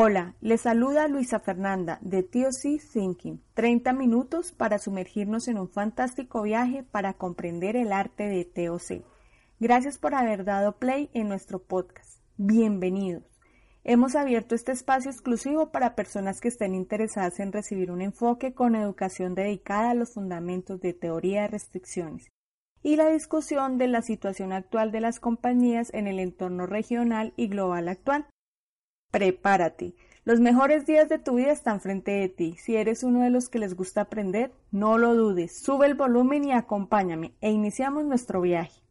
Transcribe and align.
Hola, 0.00 0.36
les 0.40 0.60
saluda 0.60 1.08
Luisa 1.08 1.40
Fernanda 1.40 1.98
de 2.02 2.22
TOC 2.22 2.80
Thinking. 2.92 3.42
30 3.54 3.92
minutos 3.94 4.52
para 4.52 4.78
sumergirnos 4.78 5.48
en 5.48 5.58
un 5.58 5.68
fantástico 5.68 6.42
viaje 6.42 6.84
para 6.84 7.14
comprender 7.14 7.74
el 7.74 7.92
arte 7.92 8.28
de 8.28 8.44
TOC. 8.44 9.04
Gracias 9.58 9.98
por 9.98 10.14
haber 10.14 10.44
dado 10.44 10.78
play 10.78 11.10
en 11.14 11.28
nuestro 11.28 11.58
podcast. 11.58 12.20
Bienvenidos. 12.36 13.37
Hemos 13.84 14.16
abierto 14.16 14.54
este 14.54 14.72
espacio 14.72 15.10
exclusivo 15.10 15.70
para 15.70 15.94
personas 15.94 16.40
que 16.40 16.48
estén 16.48 16.74
interesadas 16.74 17.40
en 17.40 17.52
recibir 17.52 17.90
un 17.90 18.02
enfoque 18.02 18.52
con 18.52 18.74
educación 18.74 19.34
dedicada 19.34 19.90
a 19.90 19.94
los 19.94 20.14
fundamentos 20.14 20.80
de 20.80 20.92
teoría 20.92 21.42
de 21.42 21.48
restricciones 21.48 22.26
y 22.82 22.96
la 22.96 23.08
discusión 23.08 23.78
de 23.78 23.88
la 23.88 24.02
situación 24.02 24.52
actual 24.52 24.92
de 24.92 25.00
las 25.00 25.20
compañías 25.20 25.92
en 25.94 26.06
el 26.06 26.18
entorno 26.18 26.66
regional 26.66 27.32
y 27.36 27.48
global 27.48 27.88
actual. 27.88 28.26
Prepárate. 29.10 29.94
Los 30.24 30.40
mejores 30.40 30.84
días 30.84 31.08
de 31.08 31.18
tu 31.18 31.36
vida 31.36 31.52
están 31.52 31.80
frente 31.80 32.10
de 32.10 32.28
ti. 32.28 32.56
Si 32.58 32.76
eres 32.76 33.02
uno 33.02 33.22
de 33.22 33.30
los 33.30 33.48
que 33.48 33.58
les 33.58 33.74
gusta 33.74 34.02
aprender, 34.02 34.52
no 34.70 34.98
lo 34.98 35.14
dudes. 35.14 35.58
Sube 35.58 35.86
el 35.86 35.94
volumen 35.94 36.44
y 36.44 36.52
acompáñame 36.52 37.32
e 37.40 37.50
iniciamos 37.50 38.04
nuestro 38.04 38.42
viaje. 38.42 38.82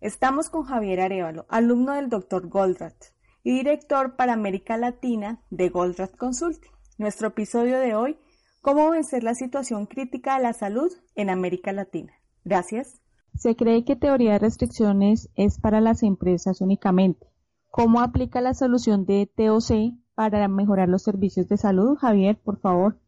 Estamos 0.00 0.48
con 0.48 0.62
Javier 0.62 1.00
Arevalo, 1.00 1.46
alumno 1.48 1.94
del 1.94 2.08
Dr. 2.08 2.48
Goldratt 2.48 3.17
y 3.48 3.54
director 3.54 4.14
para 4.14 4.34
América 4.34 4.76
Latina 4.76 5.40
de 5.48 5.70
Goldratt 5.70 6.14
Consulting. 6.18 6.70
Nuestro 6.98 7.28
episodio 7.28 7.78
de 7.78 7.94
hoy, 7.94 8.18
cómo 8.60 8.90
vencer 8.90 9.22
la 9.22 9.34
situación 9.34 9.86
crítica 9.86 10.36
de 10.36 10.42
la 10.42 10.52
salud 10.52 10.92
en 11.14 11.30
América 11.30 11.72
Latina. 11.72 12.12
Gracias. 12.44 13.00
Se 13.34 13.56
cree 13.56 13.86
que 13.86 13.96
teoría 13.96 14.32
de 14.32 14.40
restricciones 14.40 15.30
es 15.34 15.58
para 15.58 15.80
las 15.80 16.02
empresas 16.02 16.60
únicamente. 16.60 17.26
¿Cómo 17.70 18.02
aplica 18.02 18.42
la 18.42 18.52
solución 18.52 19.06
de 19.06 19.30
TOC 19.34 19.94
para 20.14 20.46
mejorar 20.48 20.90
los 20.90 21.02
servicios 21.04 21.48
de 21.48 21.56
salud? 21.56 21.96
Javier, 21.96 22.38
por 22.44 22.60
favor. 22.60 22.98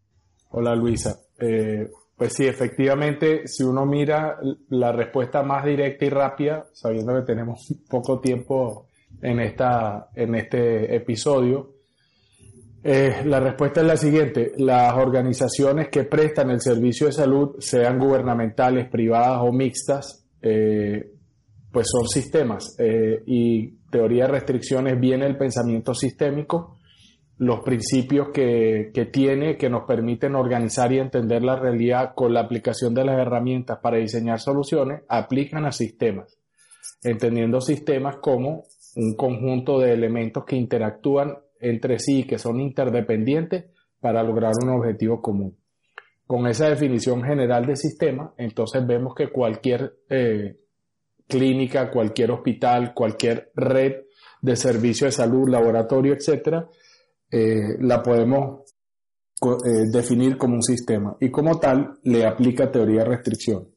Hola 0.48 0.75
Luisa. 0.75 1.19
Eh, 1.38 1.91
pues 2.16 2.32
sí, 2.32 2.47
efectivamente, 2.47 3.47
si 3.47 3.62
uno 3.62 3.84
mira 3.84 4.38
la 4.70 4.91
respuesta 4.92 5.42
más 5.42 5.66
directa 5.66 6.06
y 6.06 6.08
rápida, 6.08 6.64
sabiendo 6.72 7.14
que 7.14 7.27
tenemos 7.27 7.75
poco 7.91 8.20
tiempo 8.20 8.86
en, 9.22 9.40
esta, 9.40 10.10
en 10.14 10.34
este 10.34 10.94
episodio, 10.94 11.74
eh, 12.82 13.22
la 13.26 13.40
respuesta 13.40 13.80
es 13.80 13.86
la 13.86 13.96
siguiente. 13.96 14.52
Las 14.56 14.94
organizaciones 14.94 15.88
que 15.88 16.04
prestan 16.04 16.50
el 16.50 16.60
servicio 16.60 17.06
de 17.06 17.12
salud, 17.12 17.56
sean 17.58 17.98
gubernamentales, 17.98 18.88
privadas 18.88 19.41
o 19.42 19.52
mixtas, 19.52 20.26
eh, 20.41 21.12
pues 21.70 21.86
son 21.91 22.08
sistemas. 22.08 22.76
y 23.26 23.78
teoría 23.91 24.26
de 24.26 24.32
restricciones 24.32 24.98
viene 24.98 25.26
el 25.26 25.36
pensamiento 25.36 25.94
sistémico, 25.94 26.78
los 27.38 27.60
principios 27.60 28.28
que, 28.32 28.91
que, 28.92 29.06
tiene 29.06 29.56
que 29.56 29.70
nos 29.70 29.84
permiten 29.84 30.34
organizar 30.34 30.92
y 30.92 30.98
entender 30.98 31.42
la 31.42 31.56
realidad 31.56 32.12
con 32.14 32.34
la 32.34 32.41
aplicación 32.41 32.94
de 32.94 33.04
las 33.04 33.19
herramientas 33.19 33.78
para 33.82 33.97
diseñar 33.97 34.41
soluciones, 34.41 35.03
aplican 35.09 35.64
a 35.64 35.72
sistemas, 35.72 36.38
entendiendo 37.03 37.60
sistemas 37.60 38.16
como 38.16 38.64
un 38.97 39.15
conjunto 39.15 39.78
de 39.78 39.93
elementos 39.93 40.45
que 40.45 40.56
interactúan 40.56 41.37
entre 41.61 41.99
sí 41.99 42.21
y 42.21 42.27
que 42.27 42.39
son 42.39 42.61
interdependientes 42.61 43.67
para 44.01 44.23
lograr 44.23 44.53
un 44.62 44.71
objetivo 44.71 45.21
común. 45.21 45.56
Con 46.27 46.47
esa 46.47 46.69
definición 46.69 47.23
general 47.23 47.67
de 47.67 47.77
sistema, 47.77 48.34
entonces 48.37 48.87
vemos 48.87 49.15
que 49.15 49.31
cualquier 49.31 49.99
eh, 50.09 50.56
clínica, 51.27 51.91
cualquier 51.91 52.31
hospital, 52.31 52.93
cualquier 52.95 53.51
red 53.55 53.95
de 54.41 54.56
servicio 54.56 55.07
de 55.07 55.12
salud, 55.12 55.49
laboratorio, 55.49 56.15
etcétera, 56.15 56.69
eh, 57.31 57.77
la 57.81 58.03
podemos 58.03 58.62
eh, 59.43 59.87
definir 59.91 60.37
como 60.37 60.55
un 60.55 60.62
sistema 60.62 61.17
y 61.21 61.31
como 61.31 61.59
tal 61.59 61.99
le 62.05 62.27
aplica 62.27 62.71
teoría 62.71 63.05
de 63.05 63.11
restricción. 63.11 63.69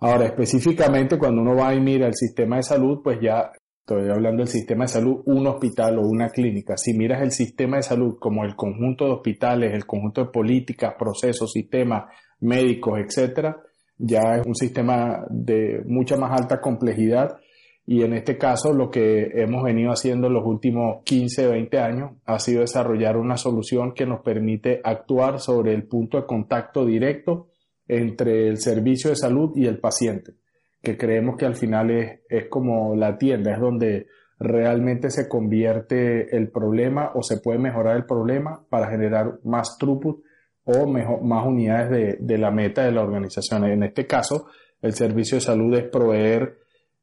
Ahora, 0.00 0.26
específicamente 0.26 1.18
cuando 1.18 1.42
uno 1.42 1.54
va 1.54 1.74
y 1.74 1.80
mira 1.80 2.06
el 2.06 2.14
sistema 2.14 2.56
de 2.56 2.64
salud, 2.64 3.00
pues 3.02 3.18
ya 3.20 3.52
estoy 3.82 4.08
hablando 4.10 4.42
del 4.42 4.48
sistema 4.48 4.84
de 4.84 4.88
salud, 4.88 5.22
un 5.26 5.46
hospital 5.48 5.98
o 5.98 6.02
una 6.02 6.28
clínica. 6.28 6.76
Si 6.76 6.94
miras 6.94 7.20
el 7.20 7.32
sistema 7.32 7.78
de 7.78 7.82
salud 7.82 8.16
como 8.18 8.44
el 8.44 8.54
conjunto 8.54 9.06
de 9.06 9.10
hospitales, 9.12 9.74
el 9.74 9.86
conjunto 9.86 10.24
de 10.24 10.30
políticas, 10.30 10.94
procesos, 10.96 11.50
sistemas 11.50 12.04
médicos, 12.40 13.00
etcétera, 13.00 13.60
ya 13.98 14.36
es 14.36 14.46
un 14.46 14.54
sistema 14.54 15.24
de 15.28 15.82
mucha 15.86 16.16
más 16.16 16.40
alta 16.40 16.60
complejidad 16.60 17.38
y 17.84 18.02
en 18.02 18.12
este 18.12 18.38
caso 18.38 18.72
lo 18.72 18.88
que 18.88 19.30
hemos 19.34 19.64
venido 19.64 19.90
haciendo 19.90 20.28
en 20.28 20.34
los 20.34 20.46
últimos 20.46 21.02
15, 21.04 21.48
20 21.48 21.78
años 21.78 22.12
ha 22.24 22.38
sido 22.38 22.60
desarrollar 22.60 23.16
una 23.16 23.36
solución 23.36 23.92
que 23.94 24.06
nos 24.06 24.22
permite 24.22 24.80
actuar 24.84 25.40
sobre 25.40 25.74
el 25.74 25.88
punto 25.88 26.18
de 26.18 26.26
contacto 26.26 26.86
directo 26.86 27.48
entre 27.88 28.48
el 28.48 28.58
servicio 28.58 29.10
de 29.10 29.16
salud 29.16 29.50
y 29.56 29.66
el 29.66 29.78
paciente, 29.78 30.34
que 30.82 30.96
creemos 30.96 31.36
que 31.36 31.46
al 31.46 31.54
final 31.54 31.90
es, 31.90 32.20
es 32.28 32.48
como 32.48 32.94
la 32.96 33.16
tienda, 33.16 33.52
es 33.52 33.60
donde 33.60 34.06
realmente 34.38 35.10
se 35.10 35.28
convierte 35.28 36.36
el 36.36 36.50
problema 36.50 37.12
o 37.14 37.22
se 37.22 37.38
puede 37.38 37.58
mejorar 37.58 37.96
el 37.96 38.04
problema 38.04 38.64
para 38.68 38.90
generar 38.90 39.38
más 39.44 39.76
throughput 39.78 40.24
o 40.64 40.86
mejor, 40.86 41.22
más 41.22 41.46
unidades 41.46 41.90
de, 41.90 42.16
de, 42.20 42.38
la 42.38 42.50
meta 42.50 42.84
de 42.84 42.92
la 42.92 43.02
organización. 43.02 43.64
En 43.64 43.82
este 43.84 44.06
caso, 44.06 44.46
el 44.80 44.94
servicio 44.94 45.36
de 45.36 45.42
salud 45.42 45.74
es 45.76 45.84
proveer 45.84 46.58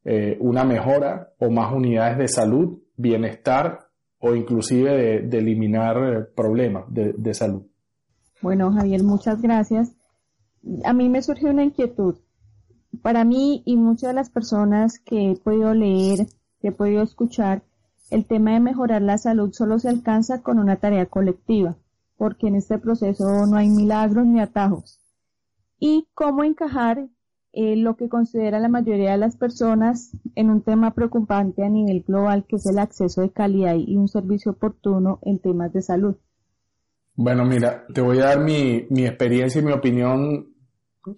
eh, 0.06 0.38
una 0.40 0.64
mejora 0.64 1.34
o 1.40 1.50
más 1.50 1.74
unidades 1.74 2.18
de 2.18 2.28
salud, 2.28 2.80
bienestar 2.96 3.80
o 4.20 4.36
inclusive 4.36 5.22
de, 5.22 5.38
eliminar 5.38 5.98
eh, 5.98 6.26
problemas 6.36 6.86
de, 6.90 7.14
de, 7.14 7.34
salud. 7.34 7.64
Bueno, 8.42 8.72
Javier, 8.72 9.04
muchas 9.04 9.42
gracias. 9.42 9.96
A 10.84 10.94
mí 10.94 11.10
me 11.10 11.22
surgió 11.22 11.50
una 11.50 11.64
inquietud. 11.64 12.16
Para 13.02 13.24
mí 13.24 13.64
y 13.66 13.78
muchas 13.78 14.10
de 14.10 14.14
las 14.16 14.30
personas 14.30 15.00
que 15.00 15.32
he 15.32 15.36
podido 15.36 15.74
leer, 15.74 16.28
que 16.62 16.70
he 16.70 16.72
podido 16.72 17.04
escuchar, 17.04 17.64
el 18.10 18.26
tema 18.26 18.54
de 18.54 18.60
mejorar 18.60 19.02
la 19.02 19.18
salud 19.18 19.52
solo 19.54 19.80
se 19.80 19.90
alcanza 19.90 20.42
con 20.42 20.60
una 20.60 20.78
tarea 20.78 21.06
colectiva 21.06 21.78
porque 22.20 22.48
en 22.48 22.56
este 22.56 22.78
proceso 22.78 23.48
no 23.48 23.56
hay 23.56 23.70
milagros 23.70 24.28
ni 24.28 24.42
atajos. 24.42 25.00
Y 25.80 26.06
cómo 26.14 26.44
encajar 26.44 27.08
eh, 27.54 27.78
lo 27.78 27.96
que 27.96 28.10
considera 28.10 28.60
la 28.60 28.68
mayoría 28.68 29.12
de 29.12 29.18
las 29.18 29.38
personas 29.38 30.12
en 30.36 30.50
un 30.50 30.62
tema 30.62 30.94
preocupante 30.94 31.64
a 31.64 31.70
nivel 31.70 32.04
global, 32.06 32.46
que 32.48 32.58
es 32.58 32.66
el 32.68 32.78
acceso 32.78 33.22
de 33.22 33.32
calidad 33.32 33.76
y 33.76 33.96
un 33.96 34.10
servicio 34.10 34.52
oportuno 34.52 35.20
en 35.22 35.40
temas 35.40 35.72
de 35.72 35.82
salud. 35.82 36.18
Bueno, 37.16 37.46
mira, 37.46 37.86
te 37.94 38.02
voy 38.02 38.20
a 38.20 38.26
dar 38.26 38.40
mi, 38.42 38.86
mi 38.90 39.06
experiencia 39.06 39.62
y 39.62 39.66
mi 39.66 39.72
opinión. 39.72 40.49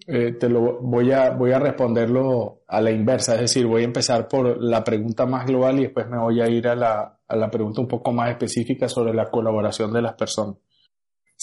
Eh, 0.06 0.32
te 0.32 0.48
lo 0.48 0.80
voy 0.80 1.12
a, 1.12 1.30
voy 1.30 1.52
a 1.52 1.58
responderlo 1.58 2.62
a 2.68 2.80
la 2.80 2.90
inversa, 2.90 3.34
es 3.34 3.42
decir, 3.42 3.66
voy 3.66 3.82
a 3.82 3.86
empezar 3.86 4.28
por 4.28 4.62
la 4.62 4.82
pregunta 4.84 5.26
más 5.26 5.46
global 5.46 5.78
y 5.78 5.82
después 5.82 6.08
me 6.08 6.18
voy 6.18 6.40
a 6.40 6.48
ir 6.48 6.68
a 6.68 6.74
la, 6.74 7.20
a 7.26 7.36
la 7.36 7.50
pregunta 7.50 7.80
un 7.80 7.88
poco 7.88 8.12
más 8.12 8.30
específica 8.30 8.88
sobre 8.88 9.14
la 9.14 9.30
colaboración 9.30 9.92
de 9.92 10.02
las 10.02 10.14
personas. 10.14 10.56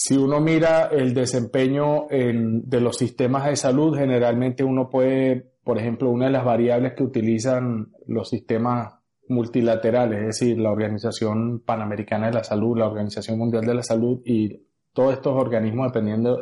Si 0.02 0.16
uno 0.16 0.40
mira 0.40 0.86
el 0.86 1.12
desempeño 1.12 2.06
de 2.08 2.80
los 2.80 2.96
sistemas 2.96 3.44
de 3.44 3.56
salud, 3.56 3.94
generalmente 3.94 4.64
uno 4.64 4.88
puede, 4.88 5.52
por 5.62 5.76
ejemplo, 5.76 6.10
una 6.10 6.24
de 6.24 6.32
las 6.32 6.44
variables 6.44 6.94
que 6.94 7.02
utilizan 7.02 7.92
los 8.06 8.30
sistemas 8.30 8.94
multilaterales, 9.28 10.20
es 10.20 10.26
decir, 10.26 10.58
la 10.58 10.70
Organización 10.70 11.60
Panamericana 11.60 12.28
de 12.28 12.32
la 12.32 12.44
Salud, 12.44 12.78
la 12.78 12.88
Organización 12.88 13.38
Mundial 13.38 13.66
de 13.66 13.74
la 13.74 13.82
Salud 13.82 14.22
y 14.24 14.69
todos 14.92 15.14
estos 15.14 15.34
organismos 15.34 15.92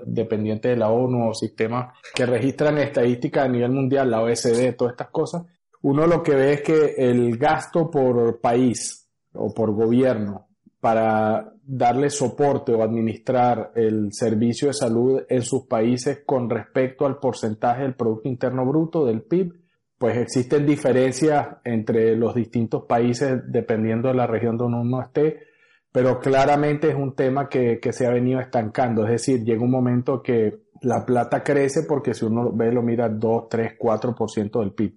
dependientes 0.06 0.70
de 0.70 0.76
la 0.76 0.90
ONU 0.90 1.28
o 1.28 1.34
sistemas 1.34 1.94
que 2.14 2.26
registran 2.26 2.78
estadísticas 2.78 3.44
a 3.44 3.48
nivel 3.48 3.72
mundial, 3.72 4.10
la 4.10 4.22
OSD, 4.22 4.74
todas 4.76 4.92
estas 4.92 5.10
cosas, 5.10 5.42
uno 5.82 6.06
lo 6.06 6.22
que 6.22 6.34
ve 6.34 6.52
es 6.54 6.62
que 6.62 6.94
el 6.98 7.36
gasto 7.36 7.90
por 7.90 8.40
país 8.40 9.08
o 9.34 9.52
por 9.54 9.72
gobierno 9.72 10.48
para 10.80 11.52
darle 11.64 12.08
soporte 12.08 12.72
o 12.72 12.82
administrar 12.82 13.72
el 13.74 14.12
servicio 14.12 14.68
de 14.68 14.74
salud 14.74 15.22
en 15.28 15.42
sus 15.42 15.66
países 15.66 16.22
con 16.24 16.48
respecto 16.48 17.04
al 17.04 17.18
porcentaje 17.18 17.82
del 17.82 17.94
Producto 17.94 18.28
Interno 18.28 18.64
Bruto, 18.64 19.04
del 19.04 19.22
PIB, 19.22 19.54
pues 19.98 20.16
existen 20.16 20.64
diferencias 20.64 21.46
entre 21.64 22.16
los 22.16 22.34
distintos 22.34 22.84
países 22.84 23.40
dependiendo 23.48 24.08
de 24.08 24.14
la 24.14 24.26
región 24.26 24.56
donde 24.56 24.78
uno 24.78 25.02
esté, 25.02 25.47
pero 25.93 26.19
claramente 26.20 26.90
es 26.90 26.94
un 26.94 27.14
tema 27.14 27.49
que, 27.49 27.79
que 27.81 27.93
se 27.93 28.06
ha 28.06 28.11
venido 28.11 28.40
estancando, 28.40 29.05
es 29.05 29.11
decir, 29.11 29.44
llega 29.44 29.62
un 29.62 29.70
momento 29.70 30.23
que 30.23 30.69
la 30.82 31.05
plata 31.05 31.43
crece 31.43 31.82
porque 31.88 32.14
si 32.14 32.25
uno 32.25 32.52
ve, 32.52 32.73
lo 32.73 32.82
mira 32.82 33.08
2, 33.08 33.49
3, 33.49 33.79
4% 33.79 34.61
del 34.61 34.73
PIB 34.73 34.94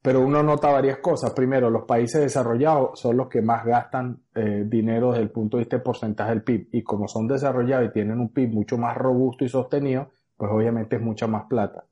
pero 0.00 0.20
uno 0.20 0.42
nota 0.42 0.70
varias 0.70 0.98
cosas. 1.00 1.32
Primero, 1.32 1.70
los 1.70 1.84
países 1.84 2.20
desarrollados 2.20 2.98
son 3.00 3.16
los 3.16 3.28
que 3.28 3.42
más 3.42 3.64
gastan 3.64 4.22
eh, 4.34 4.64
dinero 4.66 5.10
desde 5.10 5.24
el 5.24 5.30
punto 5.30 5.56
de 5.56 5.64
vista 5.64 5.76
de 5.76 5.82
porcentaje 5.82 6.30
del 6.30 6.42
PIB. 6.42 6.68
Y 6.72 6.82
como 6.82 7.08
son 7.08 7.26
desarrollados 7.26 7.88
y 7.88 7.92
tienen 7.92 8.20
un 8.20 8.32
PIB 8.32 8.54
mucho 8.54 8.78
más 8.78 8.96
robusto 8.96 9.44
y 9.44 9.48
sostenido, 9.48 10.08
pues 10.36 10.50
obviamente 10.52 10.96
es 10.96 11.02
mucha 11.02 11.26
más 11.26 11.44
plata. 11.46 11.84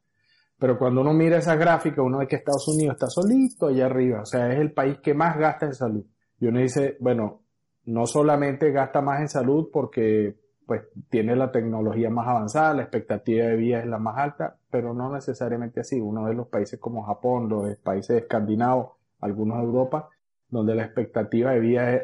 Pero 0.58 0.78
cuando 0.78 1.02
uno 1.02 1.12
mira 1.12 1.36
esa 1.38 1.56
gráfica, 1.56 2.00
uno 2.00 2.18
ve 2.18 2.26
que 2.28 2.36
Estados 2.36 2.66
Unidos 2.68 2.94
está 2.94 3.08
solito 3.08 3.66
allá 3.66 3.86
arriba. 3.86 4.22
O 4.22 4.24
sea, 4.24 4.50
es 4.52 4.60
el 4.60 4.72
país 4.72 4.98
que 5.02 5.12
más 5.12 5.36
gasta 5.36 5.66
en 5.66 5.74
salud. 5.74 6.06
Y 6.40 6.46
uno 6.46 6.60
dice, 6.60 6.96
bueno, 7.00 7.42
no 7.86 8.06
solamente 8.06 8.70
gasta 8.70 9.00
más 9.00 9.20
en 9.20 9.28
salud 9.28 9.68
porque 9.72 10.36
pues 10.66 10.82
tiene 11.08 11.36
la 11.36 11.52
tecnología 11.52 12.10
más 12.10 12.26
avanzada, 12.26 12.74
la 12.74 12.82
expectativa 12.82 13.46
de 13.46 13.56
vida 13.56 13.78
es 13.78 13.86
la 13.86 13.98
más 13.98 14.18
alta, 14.18 14.56
pero 14.68 14.92
no 14.92 15.12
necesariamente 15.12 15.80
así. 15.80 16.00
Uno 16.00 16.26
de 16.26 16.34
los 16.34 16.48
países 16.48 16.80
como 16.80 17.04
Japón, 17.04 17.48
los 17.48 17.76
países 17.76 18.22
escandinavos, 18.22 18.96
algunos 19.20 19.58
de 19.58 19.64
Europa, 19.64 20.08
donde 20.48 20.74
la 20.74 20.84
expectativa 20.84 21.52
de 21.52 21.60
vida 21.60 22.00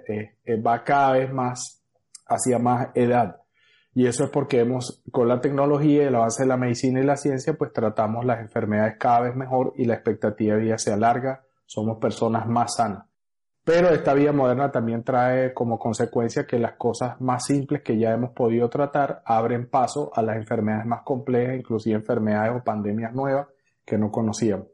va 0.65 0.85
cada 0.85 1.13
vez 1.15 1.33
más 1.33 1.83
hacia 2.27 2.59
más 2.61 2.89
edad. 2.95 3.43
Y 3.95 4.07
eso 4.07 4.25
es 4.25 4.31
porque 4.31 4.61
hemos, 4.61 5.03
con 5.11 5.29
la 5.29 5.41
tecnología, 5.41 6.07
el 6.07 6.15
avance 6.15 6.45
de 6.45 6.49
la 6.49 6.57
medicina 6.57 7.01
y 7.01 7.05
la 7.05 7.17
ciencia, 7.17 7.55
pues 7.55 7.73
tratamos 7.73 8.25
las 8.25 8.41
enfermedades 8.41 8.97
cada 8.99 9.23
vez 9.23 9.37
mejor 9.37 9.75
y 9.77 9.85
la 9.85 9.95
expectativa 9.95 10.55
de 10.55 10.63
vida 10.63 10.79
se 10.79 10.93
alarga, 10.93 11.45
somos 11.67 11.99
personas 11.99 12.47
más 12.47 12.77
sanas. 12.77 13.12
Pero 13.65 13.91
esta 13.91 14.13
vida 14.15 14.33
moderna 14.33 14.73
también 14.73 15.05
trae 15.05 15.55
como 15.55 15.79
consecuencia 15.79 16.47
que 16.47 16.59
las 16.59 16.75
cosas 16.75 17.21
más 17.21 17.45
simples 17.47 17.83
que 17.83 17.97
ya 17.97 18.13
hemos 18.13 18.31
podido 18.33 18.69
tratar 18.69 19.23
abren 19.25 19.69
paso 19.69 20.11
a 20.15 20.23
las 20.23 20.37
enfermedades 20.37 20.85
más 20.87 21.03
complejas, 21.05 21.57
inclusive 21.57 21.95
enfermedades 21.95 22.61
o 22.61 22.65
pandemias 22.65 23.15
nuevas 23.15 23.47
que 23.85 23.99
no 23.99 24.11
conocíamos. 24.11 24.67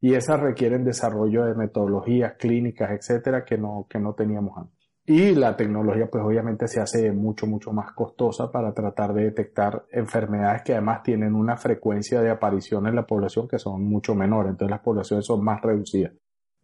Y 0.00 0.14
esas 0.14 0.38
requieren 0.38 0.84
desarrollo 0.84 1.44
de 1.44 1.54
metodologías 1.56 2.34
clínicas, 2.34 2.90
etcétera, 2.92 3.44
que 3.44 3.58
no, 3.58 3.86
que 3.90 3.98
no 3.98 4.14
teníamos 4.14 4.56
antes. 4.56 4.76
Y 5.08 5.34
la 5.34 5.56
tecnología, 5.56 6.08
pues 6.10 6.22
obviamente 6.24 6.68
se 6.68 6.80
hace 6.80 7.10
mucho, 7.12 7.46
mucho 7.46 7.72
más 7.72 7.92
costosa 7.92 8.50
para 8.52 8.72
tratar 8.72 9.12
de 9.14 9.24
detectar 9.24 9.86
enfermedades 9.90 10.62
que 10.62 10.72
además 10.72 11.02
tienen 11.02 11.34
una 11.34 11.56
frecuencia 11.56 12.20
de 12.20 12.30
aparición 12.30 12.86
en 12.86 12.94
la 12.94 13.06
población 13.06 13.48
que 13.48 13.58
son 13.58 13.84
mucho 13.84 14.14
menores. 14.14 14.50
Entonces 14.50 14.70
las 14.70 14.82
poblaciones 14.82 15.24
son 15.24 15.44
más 15.44 15.60
reducidas. 15.62 16.12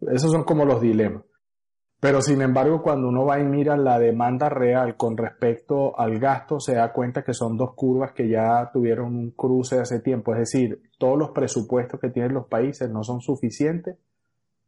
Esos 0.00 0.30
son 0.30 0.44
como 0.44 0.64
los 0.64 0.80
dilemas. 0.80 1.22
Pero 2.02 2.20
sin 2.20 2.42
embargo, 2.42 2.82
cuando 2.82 3.06
uno 3.06 3.24
va 3.24 3.38
y 3.38 3.44
mira 3.44 3.76
la 3.76 3.96
demanda 3.96 4.48
real 4.48 4.96
con 4.96 5.16
respecto 5.16 5.96
al 5.96 6.18
gasto, 6.18 6.58
se 6.58 6.74
da 6.74 6.92
cuenta 6.92 7.22
que 7.22 7.32
son 7.32 7.56
dos 7.56 7.74
curvas 7.76 8.10
que 8.10 8.28
ya 8.28 8.70
tuvieron 8.72 9.14
un 9.14 9.30
cruce 9.30 9.78
hace 9.78 10.00
tiempo. 10.00 10.32
Es 10.32 10.40
decir, 10.40 10.82
todos 10.98 11.16
los 11.16 11.30
presupuestos 11.30 12.00
que 12.00 12.10
tienen 12.10 12.34
los 12.34 12.48
países 12.48 12.90
no 12.90 13.04
son 13.04 13.20
suficientes 13.20 13.98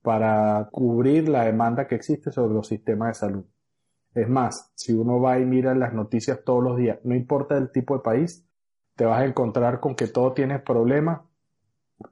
para 0.00 0.69
cubrir 0.70 1.28
la 1.28 1.44
demanda 1.44 1.88
que 1.88 1.96
existe 1.96 2.31
sobre 2.31 2.54
los 2.54 2.69
sistemas 2.69 3.08
de 3.08 3.14
salud. 3.14 3.44
Es 4.14 4.28
más, 4.28 4.70
si 4.76 4.92
uno 4.92 5.20
va 5.20 5.40
y 5.40 5.44
mira 5.44 5.75
las 5.75 5.92
noticias 5.92 6.38
todos 6.44 6.62
los 6.62 6.76
días, 6.76 7.00
no 7.02 7.16
importa 7.16 7.58
el 7.58 7.72
tipo 7.72 7.96
de 7.96 8.02
país, 8.04 8.46
te 8.94 9.06
vas 9.06 9.22
a 9.22 9.25
encontrar 9.25 9.81
con 9.81 9.96
que 9.96 10.06
todo 10.06 10.34
tiene 10.34 10.60
problemas 10.60 11.22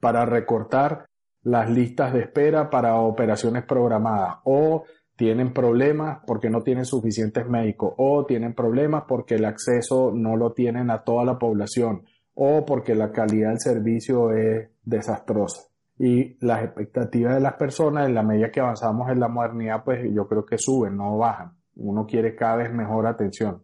para 0.01 0.27
recortar 0.27 1.07
las 1.45 1.71
listas 1.71 2.13
de 2.13 2.23
espera 2.23 2.71
para 2.71 2.97
operaciones 2.97 3.65
programadas 3.65 4.39
o 4.43 4.83
tienen 5.23 5.53
problemas 5.53 6.19
porque 6.27 6.51
no 6.51 6.63
tienen 6.63 6.85
suficientes 6.85 7.49
médicos 7.49 7.95
o 7.97 8.27
tienen 8.27 8.55
problemas 8.55 9.05
porque 9.07 9.37
el 9.37 9.45
acceso 9.45 10.11
no 10.13 10.37
lo 10.37 10.53
tienen 10.53 10.91
a 10.91 11.05
toda 11.05 11.25
la 11.25 11.39
población 11.39 12.03
o 12.35 12.67
porque 12.67 12.97
la 12.97 13.13
calidad 13.13 13.51
del 13.51 13.61
servicio 13.61 14.33
es 14.33 14.71
desastrosa. 14.83 15.63
Y 15.97 16.45
las 16.45 16.65
expectativas 16.65 17.37
de 17.37 17.41
las 17.41 17.53
personas 17.53 18.09
en 18.09 18.17
la 18.17 18.25
medida 18.25 18.51
que 18.51 18.59
avanzamos 18.59 19.11
en 19.11 19.21
la 19.21 19.29
modernidad, 19.29 19.85
pues 19.85 20.01
yo 20.13 20.27
creo 20.27 20.45
que 20.45 20.59
suben, 20.59 20.97
no 20.97 21.17
bajan. 21.19 21.53
Uno 21.77 22.05
quiere 22.05 22.35
cada 22.35 22.57
vez 22.57 22.73
mejor 22.73 23.07
atención. 23.07 23.63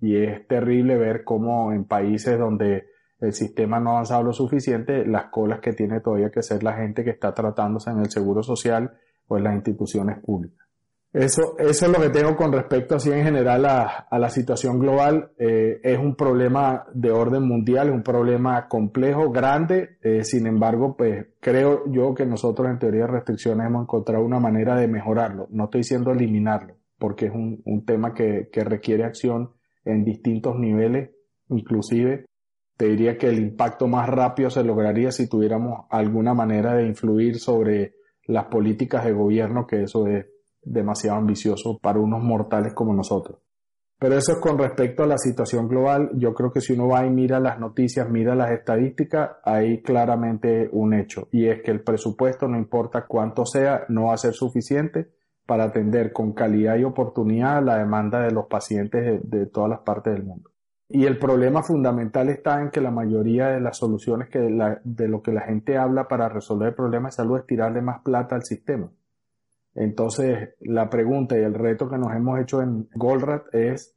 Y 0.00 0.16
es 0.16 0.48
terrible 0.48 0.96
ver 0.96 1.22
cómo 1.22 1.70
en 1.74 1.84
países 1.84 2.38
donde 2.38 2.86
el 3.20 3.34
sistema 3.34 3.78
no 3.78 3.90
ha 3.90 3.92
avanzado 3.96 4.22
lo 4.22 4.32
suficiente, 4.32 5.04
las 5.04 5.26
colas 5.26 5.60
que 5.60 5.74
tiene 5.74 6.00
todavía 6.00 6.30
que 6.30 6.42
ser 6.42 6.62
la 6.62 6.72
gente 6.72 7.04
que 7.04 7.10
está 7.10 7.34
tratándose 7.34 7.90
en 7.90 7.98
el 7.98 8.08
seguro 8.10 8.42
social 8.42 8.96
o 9.28 9.36
en 9.36 9.44
las 9.44 9.54
instituciones 9.54 10.18
públicas. 10.20 10.63
Eso, 11.14 11.56
eso 11.60 11.86
es 11.86 11.92
lo 11.92 12.00
que 12.00 12.10
tengo 12.10 12.34
con 12.34 12.52
respecto 12.52 12.96
así 12.96 13.08
en 13.12 13.22
general 13.22 13.64
a, 13.66 14.08
la 14.10 14.28
situación 14.30 14.80
global. 14.80 15.30
Eh, 15.38 15.78
es 15.84 15.96
un 15.96 16.16
problema 16.16 16.86
de 16.92 17.12
orden 17.12 17.46
mundial, 17.46 17.86
es 17.86 17.94
un 17.94 18.02
problema 18.02 18.66
complejo, 18.66 19.30
grande. 19.30 19.96
Eh, 20.02 20.24
sin 20.24 20.48
embargo, 20.48 20.96
pues 20.96 21.28
creo 21.38 21.84
yo 21.86 22.14
que 22.14 22.26
nosotros 22.26 22.68
en 22.68 22.80
teoría 22.80 23.02
de 23.02 23.12
restricciones 23.12 23.64
hemos 23.64 23.82
encontrado 23.82 24.24
una 24.24 24.40
manera 24.40 24.74
de 24.74 24.88
mejorarlo. 24.88 25.46
No 25.50 25.66
estoy 25.66 25.82
diciendo 25.82 26.10
eliminarlo, 26.10 26.78
porque 26.98 27.26
es 27.26 27.32
un, 27.32 27.62
un 27.64 27.84
tema 27.84 28.12
que, 28.12 28.48
que 28.50 28.64
requiere 28.64 29.04
acción 29.04 29.52
en 29.84 30.02
distintos 30.02 30.58
niveles. 30.58 31.10
Inclusive, 31.48 32.24
te 32.76 32.86
diría 32.86 33.16
que 33.16 33.28
el 33.28 33.38
impacto 33.38 33.86
más 33.86 34.08
rápido 34.08 34.50
se 34.50 34.64
lograría 34.64 35.12
si 35.12 35.28
tuviéramos 35.28 35.86
alguna 35.90 36.34
manera 36.34 36.74
de 36.74 36.88
influir 36.88 37.38
sobre 37.38 37.94
las 38.26 38.46
políticas 38.46 39.04
de 39.04 39.12
gobierno, 39.12 39.64
que 39.64 39.84
eso 39.84 40.08
es 40.08 40.26
demasiado 40.64 41.18
ambicioso 41.18 41.78
para 41.80 42.00
unos 42.00 42.22
mortales 42.22 42.74
como 42.74 42.94
nosotros. 42.94 43.38
Pero 43.98 44.16
eso 44.16 44.32
es 44.32 44.38
con 44.38 44.58
respecto 44.58 45.02
a 45.02 45.06
la 45.06 45.18
situación 45.18 45.68
global. 45.68 46.10
Yo 46.14 46.34
creo 46.34 46.52
que 46.52 46.60
si 46.60 46.74
uno 46.74 46.88
va 46.88 47.06
y 47.06 47.10
mira 47.10 47.40
las 47.40 47.58
noticias, 47.58 48.08
mira 48.10 48.34
las 48.34 48.50
estadísticas, 48.50 49.30
hay 49.44 49.82
claramente 49.82 50.68
un 50.72 50.94
hecho. 50.94 51.28
Y 51.32 51.46
es 51.46 51.62
que 51.62 51.70
el 51.70 51.82
presupuesto, 51.82 52.48
no 52.48 52.58
importa 52.58 53.06
cuánto 53.06 53.46
sea, 53.46 53.84
no 53.88 54.06
va 54.06 54.14
a 54.14 54.18
ser 54.18 54.34
suficiente 54.34 55.08
para 55.46 55.64
atender 55.64 56.12
con 56.12 56.32
calidad 56.32 56.76
y 56.76 56.84
oportunidad 56.84 57.62
la 57.64 57.78
demanda 57.78 58.20
de 58.20 58.32
los 58.32 58.46
pacientes 58.46 59.20
de, 59.22 59.46
todas 59.46 59.70
las 59.70 59.80
partes 59.80 60.14
del 60.14 60.24
mundo. 60.24 60.50
Y 60.88 61.06
el 61.06 61.18
problema 61.18 61.62
fundamental 61.62 62.28
está 62.28 62.60
en 62.60 62.70
que 62.70 62.80
la 62.80 62.90
mayoría 62.90 63.48
de 63.48 63.60
las 63.60 63.78
soluciones 63.78 64.28
que 64.28 64.38
de 64.38 65.08
lo 65.08 65.22
que 65.22 65.32
la 65.32 65.42
gente 65.42 65.78
habla 65.78 66.08
para 66.08 66.28
resolver 66.28 66.68
el 66.68 66.74
problema 66.74 67.08
de 67.08 67.12
salud 67.12 67.38
es 67.38 67.46
tirarle 67.46 67.80
más 67.80 68.02
plata 68.02 68.36
al 68.36 68.42
sistema. 68.42 68.90
Entonces, 69.74 70.50
la 70.60 70.88
pregunta 70.88 71.36
y 71.36 71.42
el 71.42 71.54
reto 71.54 71.88
que 71.88 71.98
nos 71.98 72.14
hemos 72.14 72.40
hecho 72.40 72.62
en 72.62 72.88
Goldratt 72.94 73.52
es 73.52 73.96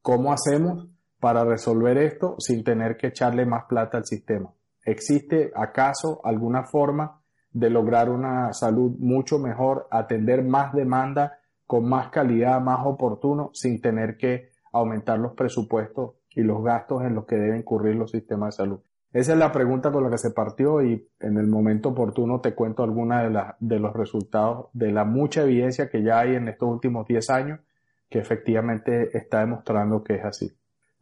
cómo 0.00 0.32
hacemos 0.32 0.88
para 1.20 1.44
resolver 1.44 1.98
esto 1.98 2.36
sin 2.38 2.64
tener 2.64 2.96
que 2.96 3.08
echarle 3.08 3.44
más 3.44 3.64
plata 3.64 3.98
al 3.98 4.06
sistema. 4.06 4.52
¿Existe 4.84 5.50
acaso 5.54 6.20
alguna 6.24 6.64
forma 6.64 7.20
de 7.50 7.70
lograr 7.70 8.10
una 8.10 8.52
salud 8.52 8.92
mucho 8.98 9.38
mejor, 9.38 9.88
atender 9.90 10.44
más 10.44 10.72
demanda 10.72 11.38
con 11.66 11.88
más 11.88 12.10
calidad, 12.10 12.60
más 12.60 12.86
oportuno, 12.86 13.50
sin 13.52 13.80
tener 13.80 14.16
que 14.16 14.50
aumentar 14.72 15.18
los 15.18 15.32
presupuestos 15.32 16.14
y 16.30 16.42
los 16.42 16.62
gastos 16.62 17.02
en 17.02 17.14
los 17.14 17.24
que 17.24 17.36
deben 17.36 17.58
incurrir 17.60 17.96
los 17.96 18.10
sistemas 18.10 18.56
de 18.56 18.64
salud? 18.64 18.80
Esa 19.12 19.32
es 19.32 19.38
la 19.38 19.52
pregunta 19.52 19.90
con 19.90 20.04
la 20.04 20.10
que 20.10 20.18
se 20.18 20.30
partió 20.30 20.82
y 20.82 21.08
en 21.20 21.38
el 21.38 21.46
momento 21.46 21.90
oportuno 21.90 22.40
te 22.40 22.54
cuento 22.54 22.82
alguna 22.82 23.22
de, 23.22 23.42
de 23.60 23.78
los 23.78 23.94
resultados 23.94 24.66
de 24.72 24.92
la 24.92 25.04
mucha 25.04 25.42
evidencia 25.42 25.88
que 25.88 26.02
ya 26.02 26.20
hay 26.20 26.34
en 26.34 26.48
estos 26.48 26.68
últimos 26.68 27.06
10 27.06 27.30
años 27.30 27.60
que 28.10 28.18
efectivamente 28.18 29.16
está 29.16 29.40
demostrando 29.40 30.02
que 30.02 30.16
es 30.16 30.24
así. 30.24 30.52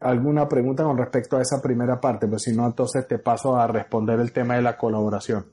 ¿Alguna 0.00 0.48
pregunta 0.48 0.84
con 0.84 0.98
respecto 0.98 1.36
a 1.36 1.42
esa 1.42 1.62
primera 1.62 2.00
parte? 2.00 2.26
Pues 2.26 2.42
si 2.42 2.54
no, 2.54 2.66
entonces 2.66 3.06
te 3.08 3.18
paso 3.18 3.56
a 3.56 3.66
responder 3.66 4.20
el 4.20 4.32
tema 4.32 4.56
de 4.56 4.62
la 4.62 4.76
colaboración. 4.76 5.46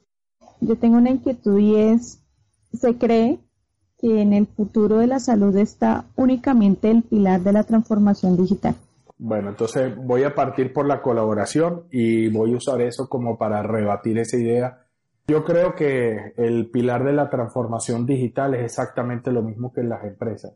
Yo 0.59 0.77
tengo 0.77 0.97
una 0.97 1.09
inquietud 1.09 1.57
y 1.57 1.75
es, 1.75 2.19
se 2.73 2.97
cree 2.97 3.39
que 3.97 4.21
en 4.21 4.33
el 4.33 4.47
futuro 4.47 4.97
de 4.97 5.07
la 5.07 5.19
salud 5.19 5.55
está 5.55 6.05
únicamente 6.15 6.91
el 6.91 7.03
pilar 7.03 7.41
de 7.41 7.53
la 7.53 7.63
transformación 7.63 8.35
digital. 8.35 8.75
Bueno, 9.23 9.49
entonces 9.49 9.95
voy 9.95 10.23
a 10.23 10.33
partir 10.33 10.73
por 10.73 10.87
la 10.87 10.99
colaboración 10.99 11.83
y 11.91 12.27
voy 12.29 12.55
a 12.55 12.57
usar 12.57 12.81
eso 12.81 13.07
como 13.07 13.37
para 13.37 13.61
rebatir 13.61 14.17
esa 14.17 14.35
idea. 14.35 14.79
Yo 15.27 15.45
creo 15.45 15.75
que 15.75 16.33
el 16.37 16.71
pilar 16.71 17.03
de 17.03 17.13
la 17.13 17.29
transformación 17.29 18.07
digital 18.07 18.55
es 18.55 18.63
exactamente 18.63 19.31
lo 19.31 19.43
mismo 19.43 19.71
que 19.71 19.81
en 19.81 19.89
las 19.89 20.03
empresas. 20.05 20.53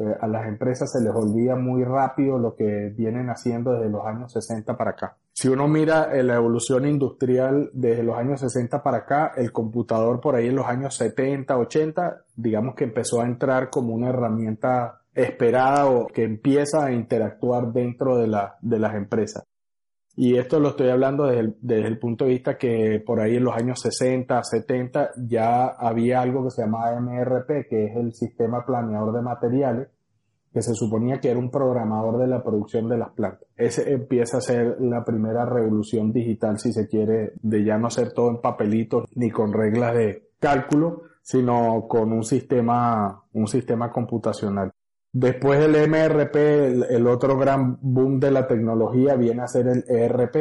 Eh, 0.00 0.04
a 0.20 0.26
las 0.26 0.48
empresas 0.48 0.90
se 0.90 1.00
les 1.00 1.14
olvida 1.14 1.54
muy 1.54 1.84
rápido 1.84 2.38
lo 2.38 2.56
que 2.56 2.92
vienen 2.96 3.30
haciendo 3.30 3.74
desde 3.74 3.88
los 3.88 4.04
años 4.04 4.32
60 4.32 4.76
para 4.76 4.90
acá. 4.90 5.16
Si 5.32 5.46
uno 5.46 5.68
mira 5.68 6.12
la 6.24 6.34
evolución 6.34 6.88
industrial 6.88 7.70
desde 7.72 8.02
los 8.02 8.16
años 8.16 8.40
60 8.40 8.82
para 8.82 8.98
acá, 8.98 9.30
el 9.36 9.52
computador 9.52 10.20
por 10.20 10.34
ahí 10.34 10.48
en 10.48 10.56
los 10.56 10.66
años 10.66 10.96
70, 10.96 11.56
80, 11.56 12.24
digamos 12.34 12.74
que 12.74 12.82
empezó 12.82 13.20
a 13.20 13.26
entrar 13.26 13.70
como 13.70 13.94
una 13.94 14.08
herramienta 14.08 14.97
esperada 15.18 15.86
o 15.86 16.06
que 16.06 16.22
empieza 16.22 16.84
a 16.84 16.92
interactuar 16.92 17.72
dentro 17.72 18.16
de, 18.16 18.28
la, 18.28 18.56
de 18.60 18.78
las 18.78 18.94
empresas. 18.94 19.44
Y 20.14 20.36
esto 20.36 20.58
lo 20.58 20.70
estoy 20.70 20.88
hablando 20.88 21.26
desde 21.26 21.40
el, 21.40 21.56
desde 21.60 21.86
el, 21.86 21.98
punto 21.98 22.24
de 22.24 22.30
vista 22.30 22.58
que 22.58 23.00
por 23.06 23.20
ahí 23.20 23.36
en 23.36 23.44
los 23.44 23.54
años 23.54 23.80
60, 23.80 24.42
70 24.42 25.10
ya 25.28 25.66
había 25.66 26.20
algo 26.20 26.44
que 26.44 26.50
se 26.50 26.62
llamaba 26.62 27.00
MRP, 27.00 27.68
que 27.68 27.84
es 27.84 27.96
el 27.96 28.12
sistema 28.14 28.66
planeador 28.66 29.14
de 29.14 29.22
materiales, 29.22 29.88
que 30.52 30.62
se 30.62 30.74
suponía 30.74 31.20
que 31.20 31.30
era 31.30 31.38
un 31.38 31.50
programador 31.50 32.18
de 32.18 32.26
la 32.26 32.42
producción 32.42 32.88
de 32.88 32.98
las 32.98 33.10
plantas. 33.10 33.46
Ese 33.56 33.92
empieza 33.92 34.38
a 34.38 34.40
ser 34.40 34.80
la 34.80 35.04
primera 35.04 35.44
revolución 35.44 36.12
digital, 36.12 36.58
si 36.58 36.72
se 36.72 36.88
quiere, 36.88 37.32
de 37.40 37.64
ya 37.64 37.78
no 37.78 37.90
ser 37.90 38.12
todo 38.12 38.30
en 38.30 38.40
papelitos 38.40 39.04
ni 39.14 39.30
con 39.30 39.52
reglas 39.52 39.94
de 39.94 40.30
cálculo, 40.40 41.02
sino 41.22 41.86
con 41.86 42.12
un 42.12 42.24
sistema, 42.24 43.22
un 43.34 43.46
sistema 43.46 43.92
computacional. 43.92 44.72
Después 45.12 45.58
del 45.58 45.88
MRP, 45.88 46.36
el, 46.90 47.06
otro 47.06 47.38
gran 47.38 47.78
boom 47.80 48.20
de 48.20 48.30
la 48.30 48.46
tecnología 48.46 49.14
viene 49.16 49.42
a 49.42 49.48
ser 49.48 49.66
el 49.68 49.84
ERP. 49.88 50.36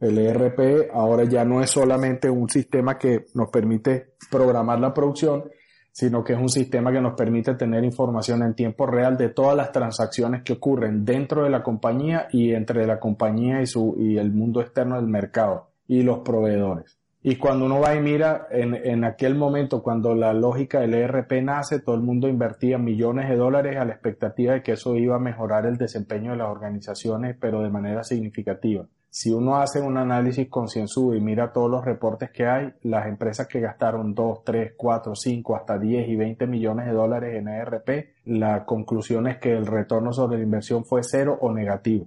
El 0.00 0.18
ERP 0.18 0.90
ahora 0.92 1.24
ya 1.24 1.44
no 1.44 1.62
es 1.62 1.70
solamente 1.70 2.30
un 2.30 2.48
sistema 2.48 2.98
que 2.98 3.26
nos 3.34 3.50
permite 3.50 4.14
programar 4.30 4.78
la 4.78 4.94
producción, 4.94 5.44
sino 5.90 6.22
que 6.22 6.34
es 6.34 6.38
un 6.38 6.50
sistema 6.50 6.92
que 6.92 7.00
nos 7.00 7.14
permite 7.14 7.54
tener 7.54 7.82
información 7.82 8.42
en 8.42 8.54
tiempo 8.54 8.86
real 8.86 9.16
de 9.16 9.30
todas 9.30 9.56
las 9.56 9.72
transacciones 9.72 10.42
que 10.42 10.52
ocurren 10.52 11.04
dentro 11.04 11.42
de 11.42 11.50
la 11.50 11.62
compañía 11.62 12.28
y 12.30 12.52
entre 12.52 12.86
la 12.86 13.00
compañía 13.00 13.60
y, 13.62 13.66
su, 13.66 13.96
y 13.98 14.18
el 14.18 14.30
mundo 14.32 14.60
externo 14.60 14.96
del 14.96 15.06
mercado 15.06 15.70
y 15.88 16.02
los 16.02 16.18
proveedores. 16.18 16.98
Y 17.28 17.38
cuando 17.38 17.66
uno 17.66 17.80
va 17.80 17.96
y 17.96 18.00
mira, 18.00 18.46
en, 18.52 18.72
en, 18.72 19.02
aquel 19.02 19.34
momento, 19.34 19.82
cuando 19.82 20.14
la 20.14 20.32
lógica 20.32 20.78
del 20.78 20.94
ERP 20.94 21.42
nace, 21.42 21.80
todo 21.80 21.96
el 21.96 22.00
mundo 22.00 22.28
invertía 22.28 22.78
millones 22.78 23.28
de 23.28 23.34
dólares 23.34 23.78
a 23.78 23.84
la 23.84 23.94
expectativa 23.94 24.52
de 24.52 24.62
que 24.62 24.74
eso 24.74 24.94
iba 24.94 25.16
a 25.16 25.18
mejorar 25.18 25.66
el 25.66 25.76
desempeño 25.76 26.30
de 26.30 26.36
las 26.36 26.46
organizaciones, 26.46 27.36
pero 27.40 27.62
de 27.62 27.70
manera 27.70 28.04
significativa. 28.04 28.86
Si 29.10 29.32
uno 29.32 29.56
hace 29.56 29.80
un 29.80 29.96
análisis 29.96 30.48
concienzudo 30.48 31.16
y 31.16 31.20
mira 31.20 31.52
todos 31.52 31.68
los 31.68 31.84
reportes 31.84 32.30
que 32.30 32.46
hay, 32.46 32.72
las 32.82 33.08
empresas 33.08 33.48
que 33.48 33.58
gastaron 33.58 34.14
2, 34.14 34.44
3, 34.44 34.74
4, 34.76 35.16
5, 35.16 35.56
hasta 35.56 35.78
10 35.78 36.08
y 36.08 36.14
20 36.14 36.46
millones 36.46 36.86
de 36.86 36.92
dólares 36.92 37.34
en 37.34 37.48
ERP, 37.48 37.88
la 38.26 38.64
conclusión 38.64 39.26
es 39.26 39.38
que 39.38 39.50
el 39.50 39.66
retorno 39.66 40.12
sobre 40.12 40.36
la 40.36 40.44
inversión 40.44 40.84
fue 40.84 41.02
cero 41.02 41.36
o 41.40 41.52
negativo. 41.52 42.06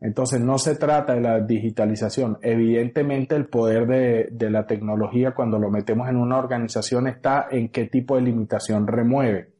Entonces 0.00 0.40
no 0.40 0.58
se 0.58 0.76
trata 0.76 1.14
de 1.14 1.20
la 1.20 1.40
digitalización. 1.40 2.38
Evidentemente 2.42 3.36
el 3.36 3.46
poder 3.46 3.86
de, 3.86 4.50
la 4.50 4.66
tecnología 4.66 5.32
cuando 5.32 5.58
lo 5.58 5.70
metemos 5.70 6.08
en 6.08 6.16
una 6.16 6.38
organización 6.38 7.06
está 7.06 7.46
en 7.50 7.68
qué 7.68 7.86
tipo 7.86 8.16
de 8.16 8.22
limitación 8.22 8.86
remueve. 8.86 9.52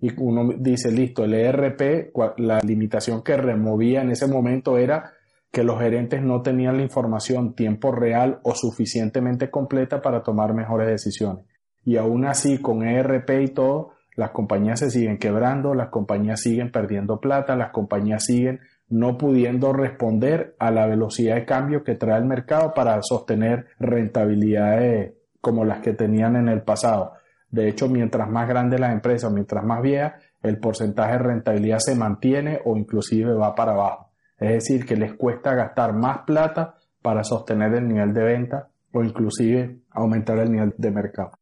Y 0.00 0.10
uno 0.20 0.52
dice, 0.58 0.90
listo, 0.90 1.24
el 1.24 1.34
ERP, 1.34 2.12
la 2.38 2.60
limitación 2.60 3.22
que 3.22 3.36
removía 3.36 4.02
en 4.02 4.10
ese 4.10 4.26
momento 4.26 4.76
era 4.76 5.12
que 5.50 5.62
los 5.62 5.78
gerentes 5.78 6.20
no 6.20 6.42
tenían 6.42 6.76
la 6.76 6.82
información 6.82 7.54
tiempo 7.54 7.92
real 7.92 8.40
o 8.42 8.54
suficientemente 8.54 9.50
completa 9.50 10.02
para 10.02 10.22
tomar 10.22 10.52
mejores 10.52 10.88
decisiones. 10.88 11.44
Y 11.84 11.96
aún 11.96 12.24
así, 12.24 12.58
con 12.58 12.82
ERP 12.82 13.30
y 13.42 13.48
todo, 13.48 13.92
las 14.16 14.30
compañías 14.30 14.80
se 14.80 14.90
siguen 14.90 15.18
quebrando, 15.18 15.74
las 15.74 15.90
compañías 15.90 16.40
siguen 16.40 16.72
perdiendo 16.72 17.20
plata, 17.20 17.56
las 17.56 17.70
compañías 17.70 18.24
siguen 18.24 18.60
no 18.88 19.18
pudiendo 19.18 19.72
responder 19.72 20.54
a 20.58 20.70
la 20.70 20.86
velocidad 20.86 21.36
de 21.36 21.44
cambio 21.44 21.82
que 21.82 21.94
trae 21.94 22.18
el 22.18 22.26
mercado 22.26 22.74
para 22.74 23.00
sostener 23.02 23.66
rentabilidades 23.78 25.14
como 25.40 25.64
las 25.64 25.80
que 25.80 25.92
tenían 25.92 26.36
en 26.36 26.48
el 26.48 26.62
pasado. 26.62 27.12
De 27.50 27.68
hecho, 27.68 27.88
mientras 27.88 28.28
más 28.28 28.48
grande 28.48 28.78
la 28.78 28.92
empresa, 28.92 29.30
mientras 29.30 29.64
más 29.64 29.80
vieja, 29.80 30.16
el 30.42 30.58
porcentaje 30.58 31.12
de 31.12 31.18
rentabilidad 31.18 31.78
se 31.78 31.94
mantiene 31.94 32.60
o 32.64 32.76
inclusive 32.76 33.32
va 33.32 33.54
para 33.54 33.72
abajo. 33.72 34.10
Es 34.38 34.50
decir, 34.50 34.84
que 34.84 34.96
les 34.96 35.14
cuesta 35.14 35.54
gastar 35.54 35.94
más 35.94 36.18
plata 36.26 36.74
para 37.00 37.22
sostener 37.22 37.74
el 37.74 37.86
nivel 37.86 38.12
de 38.12 38.24
venta 38.24 38.68
o 38.92 39.02
inclusive 39.02 39.78
aumentar 39.90 40.38
el 40.38 40.50
nivel 40.50 40.74
de 40.76 40.90
mercado. 40.90 41.32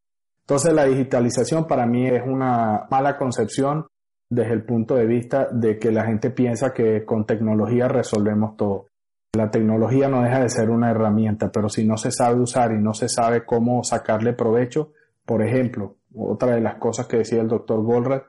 Entonces 0.43 0.73
la 0.73 0.85
digitalización 0.85 1.67
para 1.67 1.87
mí 1.87 2.07
es 2.07 2.23
una 2.27 2.87
mala 2.91 3.17
concepción 3.17 3.87
desde 4.33 4.55
el 4.55 4.65
punto 4.65 4.95
de 4.95 5.05
vista 5.05 5.49
de 5.53 5.79
que 5.79 5.93
la 5.93 6.07
gente 6.07 6.31
piensa 6.31 6.73
que 6.73 7.05
con 7.05 7.27
tecnología 7.27 7.87
resolvemos 7.87 8.57
todo. 8.57 8.87
La 9.35 9.51
tecnología 9.51 10.09
no 10.09 10.23
deja 10.23 10.41
de 10.41 10.49
ser 10.49 10.71
una 10.71 10.91
herramienta, 10.91 11.51
pero 11.53 11.69
si 11.69 11.87
no 11.87 11.99
se 11.99 12.11
sabe 12.11 12.41
usar 12.41 12.73
y 12.73 12.81
no 12.81 12.95
se 12.95 13.11
sabe 13.11 13.45
cómo 13.45 13.85
sacarle 13.85 14.33
provecho, 14.33 14.93
por 15.27 15.43
ejemplo, 15.43 15.97
otra 16.15 16.55
de 16.55 16.63
las 16.63 16.77
cosas 16.77 17.07
que 17.07 17.19
decía 17.19 17.43
el 17.43 17.49
doctor 17.49 17.83
Goldratt, 17.83 18.25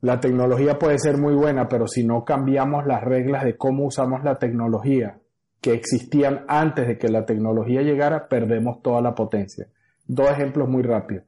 la 0.00 0.20
tecnología 0.20 0.78
puede 0.78 1.00
ser 1.00 1.18
muy 1.18 1.34
buena, 1.34 1.66
pero 1.66 1.88
si 1.88 2.06
no 2.06 2.24
cambiamos 2.24 2.86
las 2.86 3.02
reglas 3.02 3.42
de 3.42 3.56
cómo 3.56 3.84
usamos 3.84 4.22
la 4.22 4.36
tecnología 4.36 5.18
que 5.60 5.72
existían 5.72 6.44
antes 6.46 6.86
de 6.86 6.98
que 6.98 7.08
la 7.08 7.26
tecnología 7.26 7.82
llegara, 7.82 8.28
perdemos 8.28 8.80
toda 8.80 9.02
la 9.02 9.16
potencia. 9.16 9.66
Dos 10.06 10.30
ejemplos 10.30 10.68
muy 10.68 10.84
rápidos. 10.84 11.24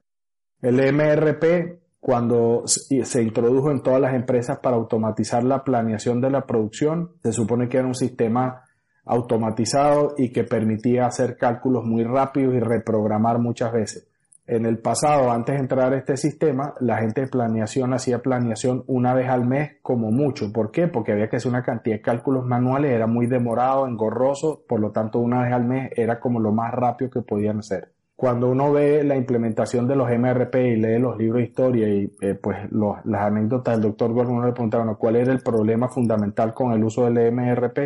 El 0.63 0.77
MRP 0.77 1.78
cuando 2.01 2.63
se 2.67 3.23
introdujo 3.23 3.71
en 3.71 3.83
todas 3.83 4.01
las 4.01 4.15
empresas 4.15 4.59
para 4.59 4.77
automatizar 4.77 5.43
la 5.43 5.65
planeación 5.65 6.21
de 6.21 6.31
la 6.31 6.47
producción. 6.47 7.13
Se 7.23 7.33
supone 7.33 7.69
que 7.69 7.79
era 7.79 7.87
un 7.87 7.95
sistema 7.95 8.63
automatizado 9.05 10.15
y 10.17 10.31
que 10.31 10.45
permitía 10.45 11.07
hacer 11.07 11.37
cálculos 11.37 11.85
muy 11.85 12.05
rápidos 12.05 12.55
y 12.55 12.61
reprogramar 12.61 13.39
muchas 13.39 13.73
veces. 13.73 14.07
En 14.47 14.65
el 14.65 14.79
pasado, 14.79 15.31
antes 15.31 15.57
de 15.57 15.61
entrar 15.61 15.93
a 15.93 15.99
este 15.99 16.17
sistema, 16.17 16.73
la 16.81 16.99
gente 16.99 17.23
de 17.23 17.27
planeación 17.27 17.93
hacía 17.93 18.21
planeación 18.21 18.83
una 18.87 19.13
vez 19.13 19.29
al 19.29 19.47
mes 19.47 19.77
como 19.83 20.11
mucho. 20.11 20.51
¿Por 20.53 20.71
qué? 20.71 20.89
Porque 20.89 21.13
había 21.13 21.29
que 21.29 21.37
hacer 21.37 21.51
una 21.51 21.63
cantidad 21.63 21.97
de 21.97 22.03
cálculos 22.03 22.47
manuales, 22.47 22.93
era 22.93 23.07
muy 23.07 23.27
demorado, 23.27 23.87
engorroso, 23.87 24.63
por 24.67 24.81
lo 24.81 24.91
tanto 24.91 25.19
una 25.19 25.43
vez 25.43 25.53
al 25.53 25.67
mes 25.67 25.91
era 25.95 26.19
como 26.19 26.41
lo 26.41 26.53
más 26.53 26.73
rápido 26.73 27.11
que 27.11 27.21
podían 27.21 27.59
hacer 27.59 27.98
cuando 28.19 28.51
uno 28.51 28.73
ve 28.73 29.05
la 29.05 29.15
implementación 29.15 29.87
de 29.87 29.95
los 29.95 30.09
MRP 30.11 30.57
y 30.57 30.75
lee 30.75 30.99
los 30.99 31.17
libros 31.17 31.39
de 31.39 31.47
historia 31.47 31.89
y 31.89 32.13
eh, 32.21 32.35
pues 32.35 32.57
las 32.73 33.23
anécdotas 33.23 33.75
del 33.75 33.91
doctor 33.91 34.13
Gordon, 34.13 34.39
uno 34.39 34.47
le 34.49 34.53
preguntaba 34.53 34.93
cuál 34.97 35.15
era 35.15 35.33
el 35.33 35.39
problema 35.39 35.89
fundamental 35.89 36.53
con 36.53 36.73
el 36.73 36.83
uso 36.83 37.05
del 37.05 37.33
MRP, 37.33 37.79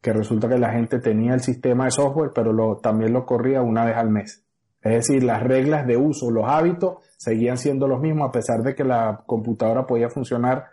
que 0.00 0.12
resulta 0.14 0.48
que 0.48 0.56
la 0.56 0.72
gente 0.72 0.98
tenía 0.98 1.34
el 1.34 1.40
sistema 1.40 1.84
de 1.84 1.90
software, 1.90 2.30
pero 2.34 2.78
también 2.78 3.12
lo 3.12 3.26
corría 3.26 3.60
una 3.60 3.84
vez 3.84 3.98
al 3.98 4.08
mes. 4.08 4.46
Es 4.80 5.08
decir, 5.08 5.22
las 5.22 5.42
reglas 5.42 5.86
de 5.86 5.98
uso, 5.98 6.30
los 6.30 6.48
hábitos 6.48 7.04
seguían 7.18 7.58
siendo 7.58 7.86
los 7.86 8.00
mismos 8.00 8.30
a 8.30 8.32
pesar 8.32 8.62
de 8.62 8.74
que 8.74 8.82
la 8.82 9.24
computadora 9.26 9.86
podía 9.86 10.08
funcionar, 10.08 10.68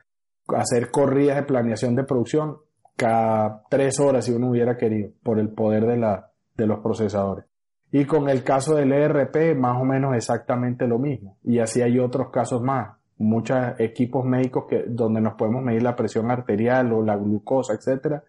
hacer 0.48 0.92
corridas 0.92 1.36
de 1.36 1.44
planeación 1.44 1.94
de 1.94 2.06
producción 2.06 2.56
cada 2.96 3.64
tres 3.70 4.00
horas 4.00 4.24
si 4.24 4.32
uno 4.32 4.50
hubiera 4.50 4.78
querido, 4.78 5.10
por 5.24 5.40
el 5.40 5.50
poder 5.50 5.88
de 5.88 6.68
los 6.68 6.80
procesadores. 6.80 7.53
Y 7.96 8.06
con 8.06 8.28
el 8.28 8.44
caso 8.44 8.74
del 8.74 8.92
ERP, 8.92 9.56
más 9.56 9.80
o 9.80 9.86
menos 9.86 10.16
exactamente 10.16 10.88
lo 10.88 10.98
mismo. 10.98 11.38
Y 11.44 11.60
así 11.60 11.80
hay 11.84 12.00
otros 12.00 12.32
casos 12.32 12.60
más. 12.60 12.98
Muchos 13.20 13.56
equipos 13.78 14.26
médicos 14.26 14.66
que, 14.68 14.86
donde 14.88 15.22
nos 15.22 15.36
podemos 15.36 15.62
medir 15.62 15.84
la 15.84 15.96
presión 15.96 16.32
arterial 16.32 16.92
o 16.92 17.04
la 17.04 17.16
glucosa, 17.16 17.76
etcétera. 17.76 18.24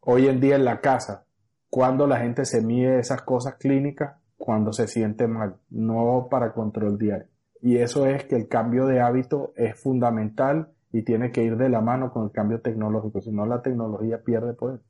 Hoy 0.00 0.26
en 0.28 0.40
día 0.40 0.56
en 0.56 0.66
la 0.66 0.82
casa, 0.82 1.24
cuando 1.70 2.06
la 2.06 2.18
gente 2.18 2.44
se 2.44 2.60
mide 2.60 2.98
esas 2.98 3.22
cosas 3.22 3.54
clínicas, 3.54 4.18
cuando 4.36 4.74
se 4.74 4.86
siente 4.86 5.26
mal, 5.26 5.56
no 5.70 6.28
para 6.30 6.52
control 6.52 6.98
diario. 6.98 7.28
Y 7.62 7.78
eso 7.78 8.04
es 8.04 8.26
que 8.26 8.36
el 8.36 8.46
cambio 8.46 8.84
de 8.84 9.00
hábito 9.00 9.54
es 9.56 9.80
fundamental 9.80 10.68
y 10.92 11.00
tiene 11.00 11.32
que 11.32 11.42
ir 11.42 11.56
de 11.56 11.70
la 11.70 11.80
mano 11.80 12.12
con 12.12 12.24
el 12.24 12.30
cambio 12.30 12.60
tecnológico, 12.60 13.22
si 13.22 13.32
no 13.32 13.46
la 13.46 13.62
tecnología 13.62 14.20
pierde 14.22 14.52
poder. 14.52 14.80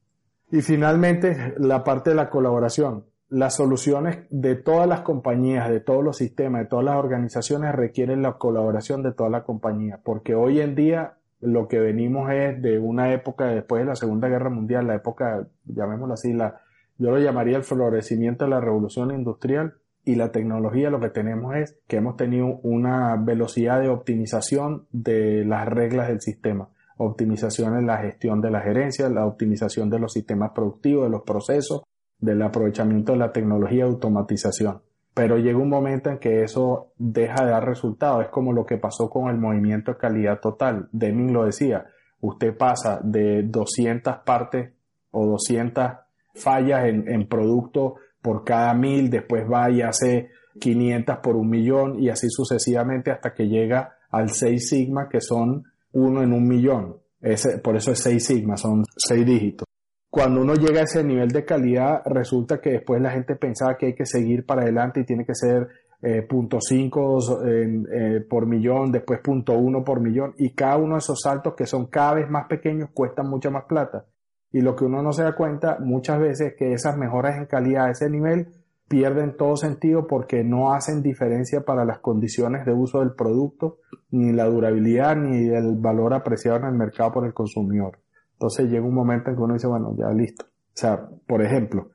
Y 0.50 0.60
finalmente, 0.60 1.54
la 1.58 1.84
parte 1.84 2.10
de 2.10 2.16
la 2.16 2.30
colaboración 2.30 3.04
las 3.32 3.56
soluciones 3.56 4.26
de 4.28 4.56
todas 4.56 4.86
las 4.86 5.00
compañías, 5.00 5.70
de 5.70 5.80
todos 5.80 6.04
los 6.04 6.18
sistemas, 6.18 6.62
de 6.62 6.68
todas 6.68 6.84
las 6.84 6.96
organizaciones 6.96 7.74
requieren 7.74 8.20
la 8.20 8.34
colaboración 8.34 9.02
de 9.02 9.12
toda 9.12 9.30
la 9.30 9.42
compañía, 9.42 10.00
porque 10.04 10.34
hoy 10.34 10.60
en 10.60 10.74
día 10.74 11.14
lo 11.40 11.66
que 11.66 11.80
venimos 11.80 12.30
es 12.30 12.60
de 12.60 12.78
una 12.78 13.14
época 13.14 13.46
después 13.46 13.80
de 13.80 13.86
la 13.86 13.96
Segunda 13.96 14.28
Guerra 14.28 14.50
Mundial, 14.50 14.86
la 14.86 14.96
época, 14.96 15.48
llamémoslo 15.64 16.12
así, 16.12 16.34
la, 16.34 16.60
yo 16.98 17.10
lo 17.10 17.18
llamaría 17.18 17.56
el 17.56 17.64
florecimiento 17.64 18.44
de 18.44 18.50
la 18.50 18.60
revolución 18.60 19.10
industrial 19.12 19.76
y 20.04 20.16
la 20.16 20.30
tecnología, 20.30 20.90
lo 20.90 21.00
que 21.00 21.08
tenemos 21.08 21.56
es 21.56 21.78
que 21.88 21.96
hemos 21.96 22.18
tenido 22.18 22.60
una 22.62 23.16
velocidad 23.16 23.80
de 23.80 23.88
optimización 23.88 24.86
de 24.92 25.46
las 25.46 25.66
reglas 25.66 26.08
del 26.08 26.20
sistema 26.20 26.68
optimización 26.98 27.76
en 27.76 27.86
la 27.86 27.98
gestión 27.98 28.40
de 28.40 28.50
la 28.50 28.60
gerencia, 28.60 29.08
la 29.08 29.26
optimización 29.26 29.90
de 29.90 29.98
los 29.98 30.12
sistemas 30.12 30.52
productivos, 30.54 31.04
de 31.04 31.10
los 31.10 31.22
procesos, 31.22 31.82
del 32.22 32.40
aprovechamiento 32.40 33.12
de 33.12 33.18
la 33.18 33.32
tecnología 33.32 33.84
de 33.84 33.90
automatización. 33.90 34.80
Pero 35.12 35.36
llega 35.36 35.58
un 35.58 35.68
momento 35.68 36.08
en 36.08 36.18
que 36.18 36.42
eso 36.42 36.92
deja 36.96 37.44
de 37.44 37.50
dar 37.50 37.66
resultado. 37.66 38.22
Es 38.22 38.28
como 38.28 38.54
lo 38.54 38.64
que 38.64 38.78
pasó 38.78 39.10
con 39.10 39.28
el 39.28 39.36
movimiento 39.36 39.92
de 39.92 39.98
calidad 39.98 40.40
total. 40.40 40.88
Deming 40.92 41.34
lo 41.34 41.44
decía. 41.44 41.84
Usted 42.22 42.56
pasa 42.56 42.98
de 43.02 43.42
200 43.42 44.20
partes 44.24 44.72
o 45.10 45.26
200 45.26 45.90
fallas 46.34 46.86
en, 46.86 47.06
en 47.12 47.28
producto 47.28 47.96
por 48.22 48.44
cada 48.44 48.72
mil, 48.72 49.10
después 49.10 49.44
va 49.44 49.70
y 49.70 49.82
hace 49.82 50.30
500 50.58 51.18
por 51.18 51.36
un 51.36 51.50
millón 51.50 52.00
y 52.00 52.08
así 52.08 52.28
sucesivamente 52.30 53.10
hasta 53.10 53.34
que 53.34 53.48
llega 53.48 53.98
al 54.10 54.30
6 54.30 54.66
sigma, 54.66 55.10
que 55.10 55.20
son 55.20 55.64
uno 55.92 56.22
en 56.22 56.32
un 56.32 56.48
millón. 56.48 57.02
Ese, 57.22 57.58
por 57.58 57.76
eso 57.76 57.92
es 57.92 58.00
seis 58.00 58.26
sigma, 58.26 58.56
son 58.56 58.84
seis 58.96 59.24
dígitos. 59.24 59.66
Cuando 60.12 60.42
uno 60.42 60.52
llega 60.52 60.80
a 60.80 60.84
ese 60.84 61.02
nivel 61.02 61.30
de 61.30 61.46
calidad, 61.46 62.02
resulta 62.04 62.60
que 62.60 62.72
después 62.72 63.00
la 63.00 63.12
gente 63.12 63.34
pensaba 63.34 63.78
que 63.78 63.86
hay 63.86 63.94
que 63.94 64.04
seguir 64.04 64.44
para 64.44 64.60
adelante 64.60 65.00
y 65.00 65.06
tiene 65.06 65.24
que 65.24 65.34
ser 65.34 65.68
eh, 66.02 66.20
punto 66.20 66.58
cinco 66.60 67.18
eh, 67.46 68.20
por 68.28 68.44
millón, 68.44 68.92
después 68.92 69.20
punto 69.20 69.54
uno 69.54 69.82
por 69.82 70.00
millón, 70.00 70.34
y 70.36 70.54
cada 70.54 70.76
uno 70.76 70.96
de 70.96 70.98
esos 70.98 71.18
saltos 71.22 71.54
que 71.54 71.64
son 71.64 71.86
cada 71.86 72.16
vez 72.16 72.28
más 72.28 72.46
pequeños 72.46 72.90
cuestan 72.92 73.30
mucha 73.30 73.48
más 73.48 73.64
plata. 73.64 74.04
Y 74.50 74.60
lo 74.60 74.76
que 74.76 74.84
uno 74.84 75.02
no 75.02 75.14
se 75.14 75.22
da 75.22 75.34
cuenta 75.34 75.78
muchas 75.80 76.20
veces 76.20 76.48
es 76.48 76.56
que 76.58 76.74
esas 76.74 76.94
mejoras 76.98 77.38
en 77.38 77.46
calidad 77.46 77.86
a 77.86 77.92
ese 77.92 78.10
nivel 78.10 78.48
pierden 78.88 79.34
todo 79.38 79.56
sentido 79.56 80.06
porque 80.06 80.44
no 80.44 80.74
hacen 80.74 81.02
diferencia 81.02 81.62
para 81.62 81.86
las 81.86 82.00
condiciones 82.00 82.66
de 82.66 82.74
uso 82.74 82.98
del 82.98 83.14
producto, 83.14 83.78
ni 84.10 84.30
la 84.30 84.44
durabilidad, 84.44 85.16
ni 85.16 85.48
el 85.48 85.74
valor 85.78 86.12
apreciado 86.12 86.58
en 86.58 86.64
el 86.66 86.74
mercado 86.74 87.12
por 87.12 87.24
el 87.24 87.32
consumidor. 87.32 87.98
Entonces 88.42 88.68
llega 88.68 88.84
un 88.84 88.94
momento 88.94 89.30
en 89.30 89.36
que 89.36 89.42
uno 89.42 89.54
dice, 89.54 89.68
bueno, 89.68 89.94
ya 89.96 90.10
listo. 90.10 90.44
O 90.46 90.74
sea, 90.74 91.08
por 91.28 91.42
ejemplo, 91.42 91.92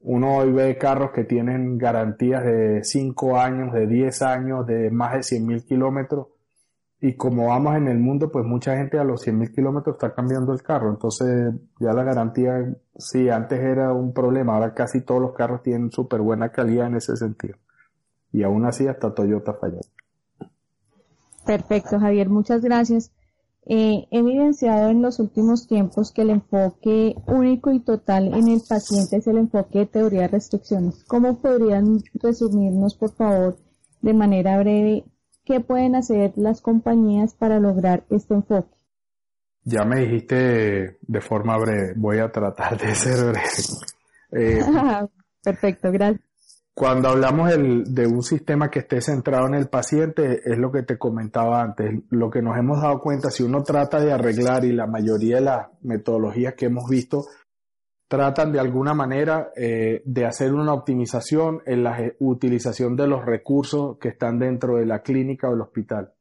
uno 0.00 0.36
hoy 0.36 0.52
ve 0.52 0.76
carros 0.76 1.12
que 1.14 1.24
tienen 1.24 1.78
garantías 1.78 2.44
de 2.44 2.84
5 2.84 3.38
años, 3.38 3.72
de 3.72 3.86
10 3.86 4.20
años, 4.20 4.66
de 4.66 4.90
más 4.90 5.14
de 5.14 5.22
100 5.22 5.46
mil 5.46 5.64
kilómetros. 5.64 6.26
Y 7.00 7.16
como 7.16 7.46
vamos 7.46 7.74
en 7.76 7.88
el 7.88 7.98
mundo, 7.98 8.30
pues 8.30 8.44
mucha 8.44 8.76
gente 8.76 8.98
a 8.98 9.04
los 9.04 9.22
100 9.22 9.38
mil 9.38 9.50
kilómetros 9.50 9.96
está 9.96 10.14
cambiando 10.14 10.52
el 10.52 10.62
carro. 10.62 10.90
Entonces 10.90 11.54
ya 11.80 11.94
la 11.94 12.04
garantía, 12.04 12.52
sí, 12.94 13.30
antes 13.30 13.58
era 13.58 13.94
un 13.94 14.12
problema. 14.12 14.56
Ahora 14.56 14.74
casi 14.74 15.00
todos 15.00 15.22
los 15.22 15.32
carros 15.32 15.62
tienen 15.62 15.90
súper 15.90 16.20
buena 16.20 16.50
calidad 16.50 16.88
en 16.88 16.96
ese 16.96 17.16
sentido. 17.16 17.56
Y 18.30 18.42
aún 18.42 18.66
así 18.66 18.86
hasta 18.86 19.14
Toyota 19.14 19.54
falló. 19.54 19.80
Perfecto, 21.46 21.98
Javier. 21.98 22.28
Muchas 22.28 22.60
gracias. 22.60 23.10
He 23.70 24.08
evidenciado 24.10 24.88
en 24.88 25.02
los 25.02 25.18
últimos 25.18 25.66
tiempos 25.66 26.10
que 26.10 26.22
el 26.22 26.30
enfoque 26.30 27.14
único 27.26 27.70
y 27.70 27.80
total 27.80 28.32
en 28.32 28.48
el 28.48 28.62
paciente 28.66 29.16
es 29.16 29.26
el 29.26 29.36
enfoque 29.36 29.80
de 29.80 29.86
teoría 29.86 30.22
de 30.22 30.28
restricciones. 30.28 31.04
¿Cómo 31.04 31.38
podrían 31.38 32.02
resumirnos, 32.14 32.94
por 32.94 33.12
favor, 33.12 33.58
de 34.00 34.14
manera 34.14 34.58
breve, 34.58 35.04
qué 35.44 35.60
pueden 35.60 35.96
hacer 35.96 36.32
las 36.36 36.62
compañías 36.62 37.34
para 37.34 37.60
lograr 37.60 38.04
este 38.08 38.32
enfoque? 38.32 38.74
Ya 39.64 39.84
me 39.84 40.00
dijiste 40.00 40.98
de 41.02 41.20
forma 41.20 41.58
breve, 41.58 41.92
voy 41.94 42.20
a 42.20 42.32
tratar 42.32 42.78
de 42.80 42.94
ser 42.94 43.18
breve. 43.26 43.42
Eh, 44.30 44.60
Perfecto, 45.42 45.90
gracias. 45.90 46.27
Cuando 46.78 47.08
hablamos 47.08 47.50
de 47.50 48.06
un 48.06 48.22
sistema 48.22 48.70
que 48.70 48.78
esté 48.78 49.00
centrado 49.00 49.48
en 49.48 49.54
el 49.54 49.66
paciente, 49.66 50.42
es 50.44 50.56
lo 50.58 50.70
que 50.70 50.84
te 50.84 50.96
comentaba 50.96 51.60
antes. 51.60 52.04
Lo 52.10 52.30
que 52.30 52.40
nos 52.40 52.56
hemos 52.56 52.80
dado 52.80 53.00
cuenta, 53.00 53.32
si 53.32 53.42
uno 53.42 53.64
trata 53.64 53.98
de 53.98 54.12
arreglar 54.12 54.64
y 54.64 54.70
la 54.70 54.86
mayoría 54.86 55.38
de 55.38 55.42
las 55.42 55.66
metodologías 55.82 56.54
que 56.54 56.66
hemos 56.66 56.88
visto 56.88 57.24
tratan 58.06 58.52
de 58.52 58.60
alguna 58.60 58.94
manera 58.94 59.50
eh, 59.56 60.02
de 60.04 60.24
hacer 60.24 60.54
una 60.54 60.72
optimización 60.72 61.62
en 61.66 61.82
la 61.82 61.98
utilización 62.20 62.94
de 62.94 63.08
los 63.08 63.26
recursos 63.26 63.98
que 63.98 64.10
están 64.10 64.38
dentro 64.38 64.76
de 64.76 64.86
la 64.86 65.02
clínica 65.02 65.50
o 65.50 65.54
el 65.54 65.62
hospital. 65.62 66.12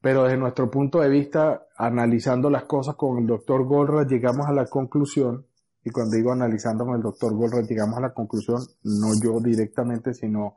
Pero 0.00 0.22
desde 0.22 0.38
nuestro 0.38 0.70
punto 0.70 1.00
de 1.00 1.08
vista, 1.08 1.66
analizando 1.76 2.50
las 2.50 2.66
cosas 2.66 2.94
con 2.94 3.18
el 3.18 3.26
doctor 3.26 3.64
Golra, 3.64 4.06
llegamos 4.06 4.46
a 4.46 4.52
la 4.52 4.66
conclusión 4.66 5.47
y 5.88 5.90
cuando 5.90 6.16
digo 6.16 6.32
analizando 6.32 6.84
con 6.84 6.96
el 6.96 7.02
doctor 7.02 7.34
Golred, 7.34 7.66
llegamos 7.66 7.96
a 7.96 8.02
la 8.02 8.12
conclusión, 8.12 8.60
no 8.84 9.08
yo 9.22 9.40
directamente, 9.40 10.12
sino 10.12 10.56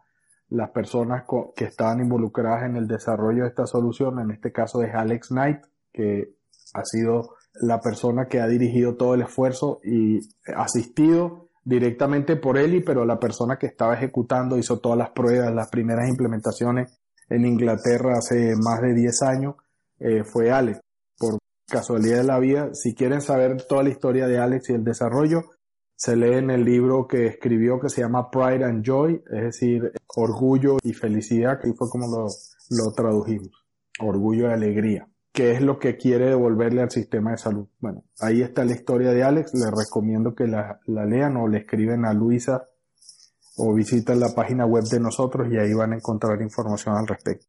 las 0.49 0.71
personas 0.71 1.23
que 1.55 1.63
estaban 1.63 2.01
involucradas 2.01 2.63
en 2.69 2.75
el 2.75 2.85
desarrollo 2.85 3.43
de 3.43 3.49
esta 3.49 3.65
solución, 3.65 4.19
en 4.19 4.31
este 4.31 4.51
caso 4.51 4.83
es 4.83 4.93
Alex 4.93 5.29
Knight, 5.29 5.61
que 5.93 6.35
ha 6.73 6.83
sido 6.83 7.35
la 7.61 7.79
persona 7.79 8.25
que 8.25 8.41
ha 8.41 8.47
dirigido 8.47 8.97
todo 8.97 9.13
el 9.13 9.21
esfuerzo 9.21 9.79
y 9.85 10.19
asistido 10.53 11.47
directamente 11.63 12.35
por 12.35 12.57
él, 12.57 12.83
pero 12.85 13.05
la 13.05 13.17
persona 13.17 13.55
que 13.57 13.67
estaba 13.67 13.93
ejecutando 13.93 14.57
hizo 14.57 14.79
todas 14.79 14.97
las 14.97 15.11
pruebas, 15.11 15.53
las 15.53 15.69
primeras 15.69 16.09
implementaciones 16.09 16.99
en 17.29 17.45
Inglaterra 17.45 18.17
hace 18.17 18.53
más 18.61 18.81
de 18.81 18.93
10 18.93 19.21
años, 19.21 19.55
eh, 19.97 20.25
fue 20.25 20.51
Alex 20.51 20.81
casualidad 21.71 22.17
de 22.17 22.23
la 22.25 22.37
vida, 22.37 22.69
si 22.73 22.93
quieren 22.93 23.21
saber 23.21 23.65
toda 23.67 23.83
la 23.83 23.89
historia 23.89 24.27
de 24.27 24.37
Alex 24.37 24.69
y 24.69 24.73
el 24.73 24.83
desarrollo, 24.83 25.41
se 25.95 26.15
lee 26.15 26.33
en 26.33 26.49
el 26.49 26.65
libro 26.65 27.07
que 27.07 27.27
escribió 27.27 27.79
que 27.79 27.89
se 27.89 28.01
llama 28.01 28.29
Pride 28.29 28.65
and 28.65 28.83
Joy, 28.83 29.23
es 29.31 29.43
decir, 29.43 29.91
orgullo 30.15 30.77
y 30.83 30.93
felicidad, 30.93 31.59
que 31.61 31.73
fue 31.73 31.89
como 31.89 32.07
lo, 32.07 32.91
tradujimos, 32.93 33.51
orgullo 33.99 34.49
y 34.49 34.51
alegría, 34.51 35.07
que 35.31 35.51
es 35.51 35.61
lo 35.61 35.79
que 35.79 35.97
quiere 35.97 36.25
devolverle 36.25 36.81
al 36.81 36.91
sistema 36.91 37.31
de 37.31 37.37
salud. 37.37 37.67
Bueno, 37.79 38.03
ahí 38.19 38.41
está 38.41 38.65
la 38.65 38.73
historia 38.73 39.11
de 39.11 39.23
Alex, 39.23 39.53
les 39.53 39.71
recomiendo 39.71 40.35
que 40.35 40.47
la, 40.47 40.79
lean 40.87 41.37
o 41.37 41.47
le 41.47 41.59
escriben 41.59 42.05
a 42.05 42.13
Luisa 42.13 42.67
o 43.57 43.73
visiten 43.73 44.19
la 44.19 44.33
página 44.35 44.65
web 44.65 44.83
de 44.85 44.99
nosotros 44.99 45.49
y 45.51 45.57
ahí 45.57 45.73
van 45.73 45.93
a 45.93 45.97
encontrar 45.97 46.41
información 46.41 46.95
al 46.97 47.07
respecto. 47.07 47.45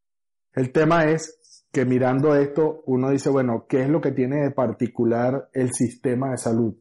El 0.52 0.72
tema 0.72 1.06
es 1.06 1.41
que 1.72 1.86
mirando 1.86 2.36
esto 2.36 2.82
uno 2.86 3.10
dice, 3.10 3.30
bueno, 3.30 3.64
¿qué 3.66 3.82
es 3.82 3.88
lo 3.88 4.00
que 4.00 4.12
tiene 4.12 4.42
de 4.42 4.50
particular 4.50 5.48
el 5.54 5.72
sistema 5.72 6.30
de 6.30 6.36
salud? 6.36 6.74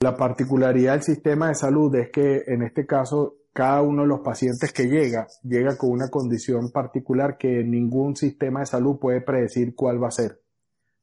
La 0.00 0.16
particularidad 0.16 0.94
del 0.94 1.02
sistema 1.02 1.48
de 1.48 1.54
salud 1.54 1.94
es 1.94 2.10
que 2.10 2.42
en 2.48 2.62
este 2.62 2.84
caso 2.84 3.36
cada 3.52 3.82
uno 3.82 4.02
de 4.02 4.08
los 4.08 4.20
pacientes 4.20 4.72
que 4.72 4.88
llega 4.88 5.28
llega 5.44 5.76
con 5.76 5.90
una 5.90 6.08
condición 6.10 6.72
particular 6.72 7.36
que 7.38 7.62
ningún 7.62 8.16
sistema 8.16 8.60
de 8.60 8.66
salud 8.66 8.98
puede 8.98 9.20
predecir 9.20 9.74
cuál 9.76 10.02
va 10.02 10.08
a 10.08 10.12
ser. 10.12 10.40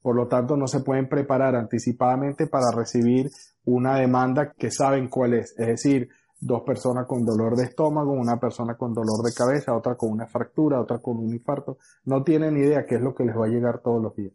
Por 0.02 0.16
lo 0.16 0.28
tanto, 0.28 0.56
no 0.56 0.68
se 0.68 0.80
pueden 0.80 1.08
preparar 1.08 1.56
anticipadamente 1.56 2.48
para 2.48 2.72
recibir 2.76 3.30
una 3.66 3.98
demanda 3.98 4.54
que 4.58 4.72
saben 4.72 5.10
cuál 5.10 5.34
es. 5.34 5.54
Es 5.58 5.68
decir, 5.68 6.10
dos 6.40 6.62
personas 6.62 7.06
con 7.08 7.26
dolor 7.26 7.56
de 7.56 7.66
estómago, 7.66 8.12
una 8.12 8.40
persona 8.40 8.76
con 8.76 8.94
dolor 8.94 9.24
de 9.24 9.34
cabeza, 9.34 9.76
otra 9.76 9.96
con 9.96 10.12
una 10.12 10.28
fractura, 10.28 10.82
otra 10.82 11.00
con 11.00 11.18
un 11.18 11.34
infarto. 11.34 11.78
No 12.06 12.24
tienen 12.24 12.58
idea 12.58 12.86
qué 12.86 12.96
es 12.96 13.02
lo 13.02 13.14
que 13.14 13.26
les 13.26 13.36
va 13.36 13.46
a 13.46 13.50
llegar 13.50 13.82
todos 13.82 14.02
los 14.02 14.16
días. 14.16 14.34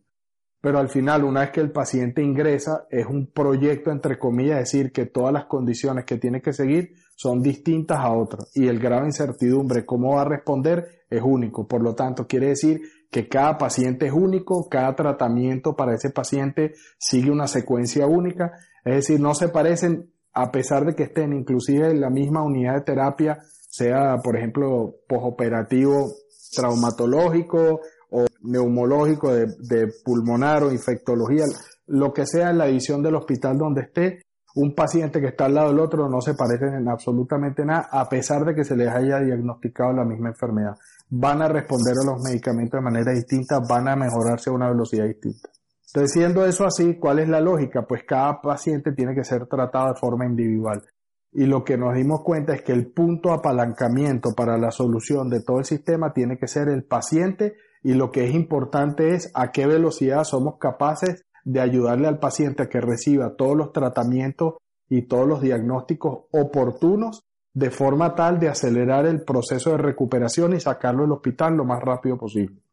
Pero 0.64 0.78
al 0.78 0.88
final, 0.88 1.24
una 1.24 1.40
vez 1.40 1.50
que 1.50 1.60
el 1.60 1.72
paciente 1.72 2.22
ingresa, 2.22 2.86
es 2.88 3.04
un 3.04 3.30
proyecto, 3.30 3.90
entre 3.90 4.18
comillas, 4.18 4.60
decir 4.60 4.92
que 4.92 5.04
todas 5.04 5.30
las 5.30 5.44
condiciones 5.44 6.06
que 6.06 6.16
tiene 6.16 6.40
que 6.40 6.54
seguir 6.54 6.94
son 7.16 7.42
distintas 7.42 7.98
a 7.98 8.12
otras. 8.12 8.50
Y 8.54 8.66
el 8.68 8.78
grado 8.78 9.02
de 9.02 9.08
incertidumbre, 9.08 9.84
cómo 9.84 10.14
va 10.14 10.22
a 10.22 10.24
responder, 10.24 11.04
es 11.10 11.20
único. 11.22 11.68
Por 11.68 11.82
lo 11.82 11.94
tanto, 11.94 12.26
quiere 12.26 12.48
decir 12.48 12.80
que 13.10 13.28
cada 13.28 13.58
paciente 13.58 14.06
es 14.06 14.12
único, 14.14 14.66
cada 14.70 14.96
tratamiento 14.96 15.76
para 15.76 15.94
ese 15.94 16.08
paciente 16.08 16.72
sigue 16.98 17.30
una 17.30 17.46
secuencia 17.46 18.06
única. 18.06 18.52
Es 18.86 18.94
decir, 18.94 19.20
no 19.20 19.34
se 19.34 19.48
parecen 19.48 20.13
a 20.34 20.50
pesar 20.50 20.84
de 20.84 20.94
que 20.94 21.04
estén 21.04 21.32
inclusive 21.32 21.90
en 21.90 22.00
la 22.00 22.10
misma 22.10 22.42
unidad 22.42 22.74
de 22.74 22.80
terapia, 22.82 23.38
sea 23.68 24.16
por 24.22 24.36
ejemplo 24.36 24.96
posoperativo 25.08 26.12
traumatológico 26.54 27.80
o 28.10 28.24
neumológico 28.42 29.32
de, 29.32 29.46
de, 29.58 29.88
pulmonar 30.04 30.64
o 30.64 30.72
infectología, 30.72 31.44
lo 31.86 32.12
que 32.12 32.26
sea 32.26 32.50
en 32.50 32.58
la 32.58 32.68
edición 32.68 33.02
del 33.02 33.16
hospital 33.16 33.58
donde 33.58 33.82
esté, 33.82 34.22
un 34.56 34.74
paciente 34.74 35.20
que 35.20 35.28
está 35.28 35.46
al 35.46 35.54
lado 35.54 35.68
del 35.68 35.80
otro 35.80 36.08
no 36.08 36.20
se 36.20 36.34
parecen 36.34 36.74
en 36.74 36.88
absolutamente 36.88 37.64
nada, 37.64 37.88
a 37.90 38.08
pesar 38.08 38.44
de 38.44 38.54
que 38.54 38.64
se 38.64 38.76
les 38.76 38.88
haya 38.88 39.18
diagnosticado 39.18 39.92
la 39.92 40.04
misma 40.04 40.28
enfermedad. 40.28 40.76
Van 41.10 41.42
a 41.42 41.48
responder 41.48 41.94
a 42.00 42.06
los 42.06 42.22
medicamentos 42.22 42.78
de 42.78 42.84
manera 42.84 43.12
distinta, 43.12 43.58
van 43.68 43.88
a 43.88 43.96
mejorarse 43.96 44.50
a 44.50 44.52
una 44.52 44.68
velocidad 44.68 45.06
distinta. 45.06 45.48
Entonces, 45.94 46.12
siendo 46.12 46.44
eso 46.44 46.64
así, 46.66 46.98
¿cuál 46.98 47.20
es 47.20 47.28
la 47.28 47.40
lógica? 47.40 47.86
Pues 47.86 48.02
cada 48.02 48.40
paciente 48.40 48.90
tiene 48.90 49.14
que 49.14 49.22
ser 49.22 49.46
tratado 49.46 49.90
de 49.90 50.00
forma 50.00 50.26
individual. 50.26 50.82
Y 51.30 51.46
lo 51.46 51.62
que 51.62 51.78
nos 51.78 51.94
dimos 51.94 52.22
cuenta 52.24 52.52
es 52.52 52.62
que 52.62 52.72
el 52.72 52.90
punto 52.90 53.32
apalancamiento 53.32 54.30
para 54.36 54.58
la 54.58 54.72
solución 54.72 55.28
de 55.30 55.40
todo 55.44 55.60
el 55.60 55.64
sistema 55.64 56.12
tiene 56.12 56.36
que 56.36 56.48
ser 56.48 56.68
el 56.68 56.82
paciente 56.82 57.54
y 57.84 57.94
lo 57.94 58.10
que 58.10 58.24
es 58.24 58.34
importante 58.34 59.14
es 59.14 59.30
a 59.34 59.52
qué 59.52 59.68
velocidad 59.68 60.24
somos 60.24 60.58
capaces 60.58 61.22
de 61.44 61.60
ayudarle 61.60 62.08
al 62.08 62.18
paciente 62.18 62.64
a 62.64 62.68
que 62.68 62.80
reciba 62.80 63.36
todos 63.36 63.56
los 63.56 63.72
tratamientos 63.72 64.54
y 64.88 65.02
todos 65.02 65.28
los 65.28 65.42
diagnósticos 65.42 66.24
oportunos 66.32 67.22
de 67.52 67.70
forma 67.70 68.16
tal 68.16 68.40
de 68.40 68.48
acelerar 68.48 69.06
el 69.06 69.22
proceso 69.22 69.70
de 69.70 69.78
recuperación 69.78 70.54
y 70.54 70.60
sacarlo 70.60 71.02
del 71.02 71.12
hospital 71.12 71.54
lo 71.54 71.64
más 71.64 71.80
rápido 71.80 72.18
posible. 72.18 72.63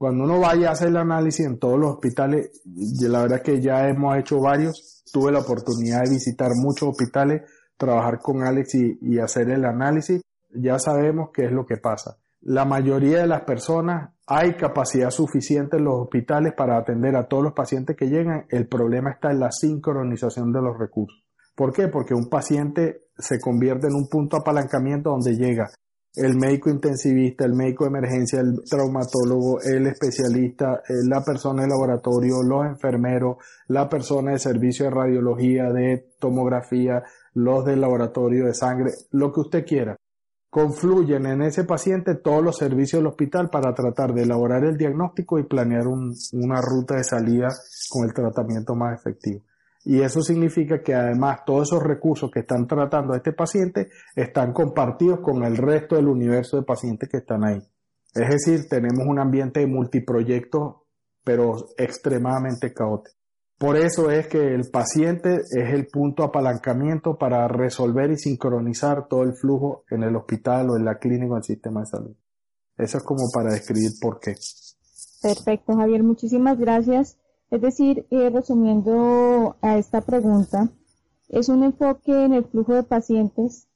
Cuando 0.00 0.24
uno 0.24 0.40
vaya 0.40 0.70
a 0.70 0.72
hacer 0.72 0.88
el 0.88 0.96
análisis 0.96 1.44
en 1.44 1.58
todos 1.58 1.78
los 1.78 1.90
hospitales, 1.90 2.62
la 3.02 3.20
verdad 3.20 3.42
que 3.42 3.60
ya 3.60 3.86
hemos 3.86 4.16
hecho 4.16 4.40
varios, 4.40 5.04
tuve 5.12 5.30
la 5.30 5.40
oportunidad 5.40 6.04
de 6.04 6.12
visitar 6.12 6.48
muchos 6.54 6.88
hospitales, 6.88 7.42
trabajar 7.76 8.18
con 8.18 8.42
Alex 8.42 8.76
y, 8.76 9.18
hacer 9.18 9.50
el 9.50 9.62
análisis, 9.66 10.22
ya 10.54 10.78
sabemos 10.78 11.28
qué 11.34 11.44
es 11.44 11.52
lo 11.52 11.66
que 11.66 11.76
pasa. 11.76 12.16
La 12.40 12.64
mayoría 12.64 13.18
de 13.18 13.26
las 13.26 13.42
personas 13.42 14.14
hay 14.26 14.54
capacidad 14.54 15.10
suficiente 15.10 15.76
en 15.76 15.84
los 15.84 16.00
hospitales 16.00 16.54
para 16.56 16.78
atender 16.78 17.14
a 17.14 17.28
todos 17.28 17.42
los 17.44 17.52
pacientes 17.52 17.94
que 17.94 18.08
llegan. 18.08 18.46
El 18.48 18.68
problema 18.68 19.10
está 19.10 19.30
en 19.30 19.40
la 19.40 19.52
sincronización 19.52 20.50
de 20.50 20.62
los 20.62 20.78
recursos. 20.78 21.22
¿Por 21.54 21.74
qué? 21.74 21.88
Porque 21.88 22.14
un 22.14 22.30
paciente 22.30 23.02
se 23.18 23.38
convierte 23.38 23.88
en 23.88 23.96
un 23.96 24.08
punto 24.08 24.38
de 24.38 24.40
apalancamiento 24.40 25.10
donde 25.10 25.36
llega 25.36 25.68
el 26.14 26.36
médico 26.36 26.70
intensivista, 26.70 27.44
el 27.44 27.54
médico 27.54 27.84
de 27.84 27.90
emergencia, 27.90 28.40
el 28.40 28.62
traumatólogo, 28.68 29.60
el 29.62 29.86
especialista, 29.86 30.82
eh, 30.88 30.94
la 31.08 31.22
persona 31.22 31.62
de 31.62 31.68
laboratorio, 31.68 32.42
los 32.42 32.66
enfermeros, 32.66 33.36
la 33.68 33.88
persona 33.88 34.32
de 34.32 34.38
servicio 34.38 34.86
de 34.86 34.90
radiología, 34.90 35.70
de 35.72 36.08
tomografía, 36.18 37.04
los 37.34 37.64
del 37.64 37.80
laboratorio 37.80 38.46
de 38.46 38.54
sangre, 38.54 38.90
lo 39.12 39.32
que 39.32 39.40
usted 39.40 39.64
quiera. 39.64 39.96
Confluyen 40.50 41.26
en 41.26 41.42
ese 41.42 41.62
paciente 41.62 42.16
todos 42.16 42.42
los 42.42 42.56
servicios 42.56 43.00
del 43.00 43.06
hospital 43.06 43.50
para 43.50 43.72
tratar 43.72 44.12
de 44.12 44.22
elaborar 44.22 44.64
el 44.64 44.76
diagnóstico 44.76 45.38
y 45.38 45.44
planear 45.44 45.86
una 45.86 46.60
ruta 46.60 46.96
de 46.96 47.04
salida 47.04 47.48
con 47.88 48.04
el 48.04 48.12
tratamiento 48.12 48.74
más 48.74 48.98
efectivo. 48.98 49.44
Y 49.84 50.02
eso 50.02 50.20
significa 50.20 50.82
que 50.82 50.94
además 50.94 51.40
todos 51.46 51.68
esos 51.68 51.82
recursos 51.82 52.30
que 52.30 52.40
están 52.40 52.66
tratando 52.66 53.14
a 53.14 53.16
este 53.16 53.32
paciente 53.32 53.88
están 54.14 54.52
compartidos 54.52 55.20
con 55.20 55.42
el 55.44 55.56
resto 55.56 55.96
del 55.96 56.08
universo 56.08 56.58
de 56.58 56.64
pacientes 56.64 57.08
que 57.08 57.18
están 57.18 57.44
ahí. 57.44 57.58
Es 58.14 58.28
decir, 58.28 58.68
tenemos 58.68 59.06
un 59.06 59.18
ambiente 59.18 59.60
de 59.60 59.66
multiproyectos, 59.66 60.76
pero 61.24 61.54
extremadamente 61.78 62.74
caótico. 62.74 63.16
Por 63.56 63.76
eso 63.76 64.10
es 64.10 64.26
que 64.26 64.54
el 64.54 64.70
paciente 64.70 65.34
es 65.34 65.74
el 65.74 65.86
punto 65.86 66.22
de 66.22 66.28
apalancamiento 66.28 67.18
para 67.18 67.46
resolver 67.46 68.10
y 68.10 68.16
sincronizar 68.16 69.06
todo 69.06 69.22
el 69.22 69.34
flujo 69.34 69.84
en 69.90 70.02
el 70.02 70.16
hospital 70.16 70.70
o 70.70 70.76
en 70.76 70.84
la 70.86 70.98
clínica 70.98 71.32
o 71.32 71.36
en 71.36 71.38
el 71.38 71.44
sistema 71.44 71.80
de 71.80 71.86
salud. 71.86 72.16
Eso 72.78 72.96
es 72.96 73.04
como 73.04 73.24
para 73.32 73.52
describir 73.52 73.90
por 74.00 74.18
qué. 74.18 74.34
Perfecto, 75.22 75.76
Javier. 75.76 76.02
Muchísimas 76.02 76.58
gracias. 76.58 77.18
Es 77.50 77.60
decir, 77.60 78.06
eh, 78.10 78.30
resumiendo 78.30 79.56
a 79.60 79.76
esta 79.76 80.02
pregunta, 80.02 80.68
es 81.28 81.48
un 81.48 81.64
enfoque 81.64 82.24
en 82.24 82.32
el 82.32 82.44
flujo 82.44 82.74
de 82.74 82.84
pacientes 82.84 83.66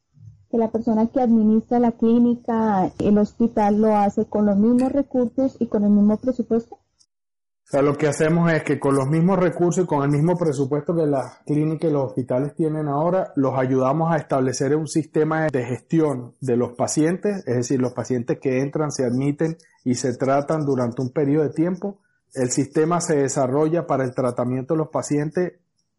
que 0.49 0.59
la 0.59 0.71
persona 0.71 1.09
que 1.09 1.21
administra 1.21 1.81
la 1.81 1.91
clínica, 1.93 2.93
el 3.01 3.19
hospital, 3.19 3.81
lo 3.81 3.97
hace 3.97 4.27
con 4.27 4.47
los 4.47 4.57
mismos 4.57 4.93
recursos 4.93 5.57
y 5.59 5.67
con 5.67 5.83
el 5.83 5.91
mismo 5.91 6.17
presupuesto. 6.19 6.77
O 6.77 7.67
sea, 7.67 7.83
lo 7.83 7.97
que 7.97 8.07
hacemos 8.07 8.53
es 8.53 8.63
que 8.63 8.79
con 8.79 8.95
los 8.95 9.09
mismos 9.09 9.39
recursos 9.39 9.83
y 9.83 9.87
con 9.87 10.05
el 10.05 10.11
mismo 10.11 10.37
presupuesto 10.37 10.95
que 10.95 11.07
las 11.07 11.39
clínicas 11.45 11.91
y 11.91 11.93
los 11.93 12.05
hospitales 12.05 12.55
tienen 12.55 12.87
ahora, 12.87 13.33
los 13.35 13.59
ayudamos 13.59 14.13
a 14.13 14.19
establecer 14.19 14.77
un 14.77 14.87
sistema 14.87 15.49
de 15.49 15.65
gestión 15.65 16.37
de 16.41 16.57
los 16.57 16.75
pacientes, 16.75 17.43
es 17.47 17.57
decir, 17.57 17.81
los 17.81 17.93
pacientes 17.93 18.39
que 18.39 18.61
entran, 18.61 18.93
se 18.93 19.05
admiten 19.05 19.57
y 19.83 19.97
se 19.97 20.17
tratan 20.17 20.65
durante 20.65 21.03
un 21.03 21.11
periodo 21.11 21.45
de 21.45 21.55
tiempo 21.55 22.04
el 22.35 22.51
sistema 22.51 23.01
se 23.01 23.17
desarrolla 23.17 23.87
para 23.87 24.05
el 24.05 24.15
tratamiento 24.15 24.75
de 24.75 24.79
los 24.79 24.89
pacientes 24.89 25.55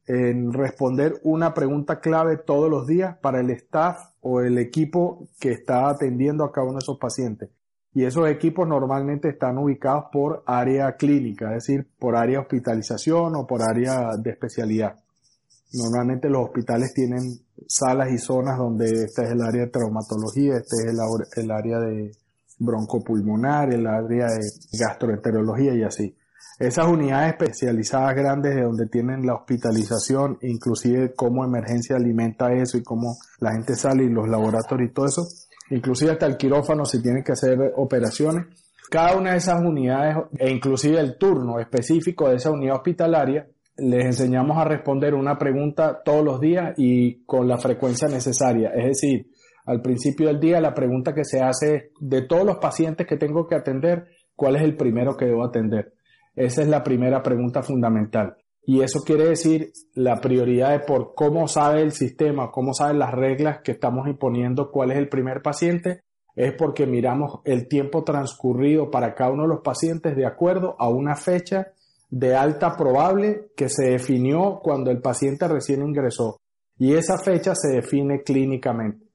en 0.08 0.54
responder 0.54 1.20
una 1.24 1.54
pregunta 1.54 2.00
clave 2.00 2.38
todos 2.38 2.70
los 2.70 2.86
días 2.86 3.18
para 3.22 3.40
el 3.40 3.50
staff 3.52 3.98
o 4.22 4.42
el 4.42 4.58
equipo 4.58 5.28
que 5.40 5.52
está 5.52 5.90
atendiendo 5.90 6.44
a 6.44 6.52
cada 6.52 6.68
uno 6.68 6.78
de 6.78 6.84
esos 6.84 7.00
pacientes. 7.00 7.50
Y 7.94 8.04
esos 8.04 8.30
equipos 8.30 8.68
normalmente 8.68 9.30
están 9.30 9.58
ubicados 9.58 10.06
por 10.12 10.44
área 10.46 10.96
clínica, 10.98 11.56
es 11.56 11.66
decir, 11.66 11.88
por 11.98 12.16
área 12.16 12.42
hospitalización 12.42 13.36
o 13.36 13.48
por 13.48 13.62
área 13.64 14.10
de 14.22 14.32
especialidad. 14.32 14.96
Normalmente 15.74 16.30
los 16.30 16.44
hospitales 16.44 16.94
tienen 16.94 17.22
salas 17.68 18.12
y 18.12 18.18
zonas 18.18 18.58
donde 18.58 18.86
este 18.86 19.24
es 19.24 19.32
el 19.32 19.42
área 19.42 19.66
de 19.66 19.72
traumatología, 19.72 20.56
este 20.58 20.76
es 20.86 21.38
el 21.38 21.52
área 21.52 21.80
de 21.80 22.12
broncopulmonar, 22.60 23.74
el 23.74 23.88
área 23.88 24.28
de 24.28 24.42
gastroenterología 24.78 25.74
y 25.74 25.84
así. 25.84 26.16
Esas 26.58 26.88
unidades 26.88 27.34
especializadas 27.34 28.16
grandes 28.16 28.56
de 28.56 28.62
donde 28.62 28.88
tienen 28.88 29.26
la 29.26 29.36
hospitalización, 29.36 30.38
inclusive 30.42 31.14
cómo 31.14 31.44
emergencia 31.44 31.98
alimenta 31.98 32.54
eso 32.54 32.78
y 32.78 32.84
cómo 32.84 33.18
la 33.40 33.52
gente 33.52 33.76
sale 33.76 34.06
y 34.06 34.10
los 34.10 34.30
laboratorios 34.30 34.90
y 34.90 34.94
todo 34.94 35.06
eso, 35.06 35.24
inclusive 35.70 36.12
hasta 36.12 36.28
el 36.28 36.38
quirófano 36.38 36.86
si 36.86 37.02
tienen 37.02 37.24
que 37.24 37.34
hacer 37.34 37.58
operaciones. 37.76 38.46
Cada 38.90 39.18
una 39.18 39.32
de 39.32 39.38
esas 39.38 39.60
unidades 39.62 40.16
e 40.38 40.50
inclusive 40.50 41.00
el 41.00 41.18
turno 41.18 41.60
específico 41.60 42.30
de 42.30 42.36
esa 42.36 42.52
unidad 42.52 42.78
hospitalaria 42.78 43.48
les 43.78 44.06
enseñamos 44.06 44.58
a 44.58 44.64
responder 44.64 45.14
una 45.14 45.38
pregunta 45.38 46.02
todos 46.06 46.24
los 46.24 46.40
días 46.40 46.74
y 46.78 47.26
con 47.26 47.50
la 47.50 47.58
frecuencia 47.58 48.08
necesaria. 48.08 48.70
Es 48.70 48.86
decir, 48.86 49.28
al 49.66 49.82
principio 49.82 50.28
del 50.28 50.40
día 50.40 50.62
la 50.62 50.74
pregunta 50.74 51.14
que 51.14 51.26
se 51.26 51.42
hace 51.42 51.76
es 51.76 51.84
de 52.00 52.22
todos 52.22 52.46
los 52.46 52.58
pacientes 52.58 53.06
que 53.06 53.18
tengo 53.18 53.46
que 53.48 53.56
atender, 53.56 54.06
¿cuál 54.36 54.56
es 54.56 54.62
el 54.62 54.78
primero 54.78 55.18
que 55.18 55.26
debo 55.26 55.44
atender? 55.44 55.95
Esa 56.36 56.62
es 56.62 56.68
la 56.68 56.84
primera 56.84 57.24
pregunta 57.24 57.62
fundamental. 57.62 58.38
Y 58.68 58.82
eso 58.82 59.02
quiere 59.06 59.28
decir 59.28 59.72
la 59.94 60.20
prioridad 60.20 60.72
de 60.72 60.80
por 60.80 61.14
cómo 61.14 61.48
sabe 61.48 61.82
el 61.82 61.92
sistema, 61.92 62.50
cómo 62.52 62.74
saben 62.74 63.00
las 63.00 63.12
reglas 63.12 63.60
que 63.64 63.74
estamos 63.74 64.08
imponiendo, 64.08 64.72
cuál 64.72 64.92
es 64.92 64.98
el 64.98 65.08
primer 65.08 65.42
paciente, 65.42 66.02
es 66.36 66.54
porque 66.54 66.88
miramos 66.88 67.42
el 67.46 67.68
tiempo 67.68 68.04
transcurrido 68.04 68.90
para 68.90 69.14
cada 69.14 69.32
uno 69.32 69.44
de 69.44 69.50
los 69.50 69.62
pacientes 69.62 70.16
de 70.16 70.26
acuerdo 70.26 70.76
a 70.80 70.90
una 70.90 71.16
fecha 71.16 71.68
de 72.10 72.36
alta 72.36 72.76
probable 72.76 73.52
que 73.56 73.70
se 73.70 73.92
definió 73.92 74.60
cuando 74.62 74.92
el 74.92 75.02
paciente 75.02 75.48
recién 75.48 75.82
ingresó. 75.82 76.38
Y 76.78 76.94
esa 76.94 77.18
fecha 77.18 77.54
se 77.56 77.76
define 77.76 78.22
clínicamente. 78.24 79.06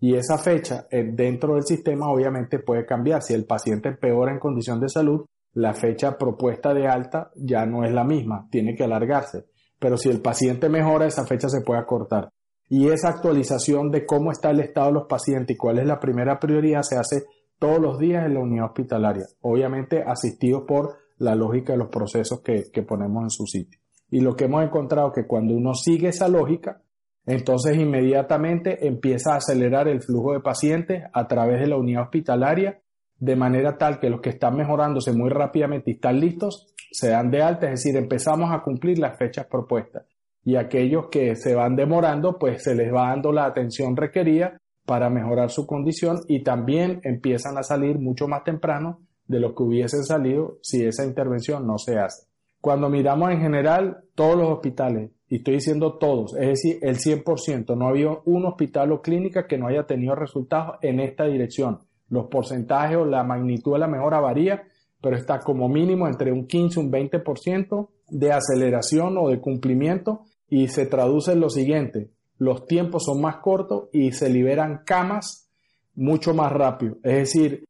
Y 0.00 0.14
esa 0.14 0.38
fecha 0.38 0.86
eh, 0.90 1.10
dentro 1.12 1.54
del 1.54 1.64
sistema 1.64 2.10
obviamente 2.10 2.58
puede 2.60 2.86
cambiar. 2.86 3.22
Si 3.22 3.34
el 3.34 3.44
paciente 3.44 3.90
empeora 3.90 4.32
en 4.32 4.38
condición 4.38 4.80
de 4.80 4.88
salud, 4.88 5.26
la 5.52 5.74
fecha 5.74 6.16
propuesta 6.16 6.72
de 6.74 6.86
alta 6.86 7.30
ya 7.34 7.66
no 7.66 7.84
es 7.84 7.92
la 7.92 8.04
misma, 8.04 8.48
tiene 8.50 8.74
que 8.74 8.84
alargarse. 8.84 9.46
Pero 9.78 9.96
si 9.96 10.08
el 10.08 10.20
paciente 10.20 10.68
mejora, 10.68 11.06
esa 11.06 11.26
fecha 11.26 11.48
se 11.48 11.62
puede 11.62 11.80
acortar. 11.80 12.30
Y 12.68 12.88
esa 12.88 13.08
actualización 13.08 13.90
de 13.90 14.06
cómo 14.06 14.30
está 14.30 14.50
el 14.50 14.60
estado 14.60 14.88
de 14.88 14.92
los 14.94 15.06
pacientes 15.08 15.56
y 15.56 15.58
cuál 15.58 15.78
es 15.78 15.86
la 15.86 15.98
primera 15.98 16.38
prioridad 16.38 16.82
se 16.82 16.96
hace 16.96 17.24
todos 17.58 17.80
los 17.80 17.98
días 17.98 18.24
en 18.24 18.34
la 18.34 18.40
unidad 18.40 18.66
hospitalaria, 18.66 19.24
obviamente 19.40 20.02
asistido 20.06 20.64
por 20.66 20.98
la 21.18 21.34
lógica 21.34 21.72
de 21.72 21.78
los 21.80 21.88
procesos 21.88 22.40
que, 22.42 22.64
que 22.72 22.82
ponemos 22.82 23.24
en 23.24 23.30
su 23.30 23.44
sitio. 23.46 23.80
Y 24.10 24.20
lo 24.20 24.34
que 24.34 24.44
hemos 24.44 24.64
encontrado 24.64 25.12
que 25.12 25.26
cuando 25.26 25.54
uno 25.54 25.74
sigue 25.74 26.08
esa 26.08 26.28
lógica, 26.28 26.82
entonces 27.26 27.76
inmediatamente 27.76 28.86
empieza 28.86 29.34
a 29.34 29.36
acelerar 29.36 29.88
el 29.88 30.02
flujo 30.02 30.32
de 30.32 30.40
pacientes 30.40 31.02
a 31.12 31.26
través 31.26 31.60
de 31.60 31.66
la 31.66 31.76
unidad 31.76 32.04
hospitalaria 32.04 32.80
de 33.20 33.36
manera 33.36 33.76
tal 33.76 34.00
que 34.00 34.08
los 34.08 34.20
que 34.20 34.30
están 34.30 34.56
mejorándose 34.56 35.12
muy 35.12 35.28
rápidamente 35.28 35.90
y 35.90 35.94
están 35.94 36.18
listos 36.18 36.74
se 36.90 37.10
dan 37.10 37.30
de 37.30 37.42
alta, 37.42 37.66
es 37.66 37.82
decir, 37.82 37.96
empezamos 37.96 38.50
a 38.50 38.62
cumplir 38.62 38.98
las 38.98 39.16
fechas 39.16 39.46
propuestas. 39.46 40.04
Y 40.42 40.56
aquellos 40.56 41.08
que 41.10 41.36
se 41.36 41.54
van 41.54 41.76
demorando, 41.76 42.38
pues 42.38 42.64
se 42.64 42.74
les 42.74 42.92
va 42.92 43.10
dando 43.10 43.30
la 43.30 43.44
atención 43.44 43.94
requerida 43.94 44.58
para 44.86 45.10
mejorar 45.10 45.50
su 45.50 45.66
condición 45.66 46.20
y 46.26 46.42
también 46.42 47.00
empiezan 47.04 47.58
a 47.58 47.62
salir 47.62 47.98
mucho 47.98 48.26
más 48.26 48.42
temprano 48.42 49.00
de 49.26 49.38
lo 49.38 49.54
que 49.54 49.62
hubiesen 49.62 50.02
salido 50.02 50.58
si 50.62 50.84
esa 50.84 51.04
intervención 51.04 51.66
no 51.66 51.78
se 51.78 51.98
hace. 51.98 52.26
Cuando 52.60 52.88
miramos 52.88 53.30
en 53.30 53.40
general 53.40 54.02
todos 54.14 54.36
los 54.36 54.48
hospitales, 54.48 55.10
y 55.28 55.36
estoy 55.36 55.54
diciendo 55.54 55.98
todos, 55.98 56.34
es 56.36 56.48
decir, 56.48 56.78
el 56.82 56.96
100%, 56.96 57.76
no 57.76 57.86
ha 57.86 57.90
habido 57.90 58.22
un 58.24 58.46
hospital 58.46 58.90
o 58.92 59.00
clínica 59.00 59.46
que 59.46 59.58
no 59.58 59.68
haya 59.68 59.84
tenido 59.84 60.16
resultados 60.16 60.78
en 60.82 60.98
esta 60.98 61.26
dirección 61.26 61.78
los 62.10 62.26
porcentajes 62.26 62.98
o 62.98 63.04
la 63.04 63.24
magnitud 63.24 63.72
de 63.72 63.78
la 63.78 63.88
mejora 63.88 64.20
varía, 64.20 64.62
pero 65.00 65.16
está 65.16 65.38
como 65.38 65.68
mínimo 65.68 66.06
entre 66.06 66.30
un 66.32 66.46
15 66.46 66.78
y 66.78 66.84
un 66.84 66.92
20% 66.92 67.88
de 68.10 68.32
aceleración 68.32 69.16
o 69.16 69.28
de 69.28 69.40
cumplimiento 69.40 70.24
y 70.48 70.68
se 70.68 70.86
traduce 70.86 71.32
en 71.32 71.40
lo 71.40 71.48
siguiente, 71.48 72.10
los 72.38 72.66
tiempos 72.66 73.04
son 73.04 73.20
más 73.20 73.36
cortos 73.36 73.88
y 73.92 74.12
se 74.12 74.28
liberan 74.28 74.82
camas 74.84 75.48
mucho 75.94 76.34
más 76.34 76.50
rápido. 76.52 76.96
Es 77.02 77.14
decir, 77.14 77.64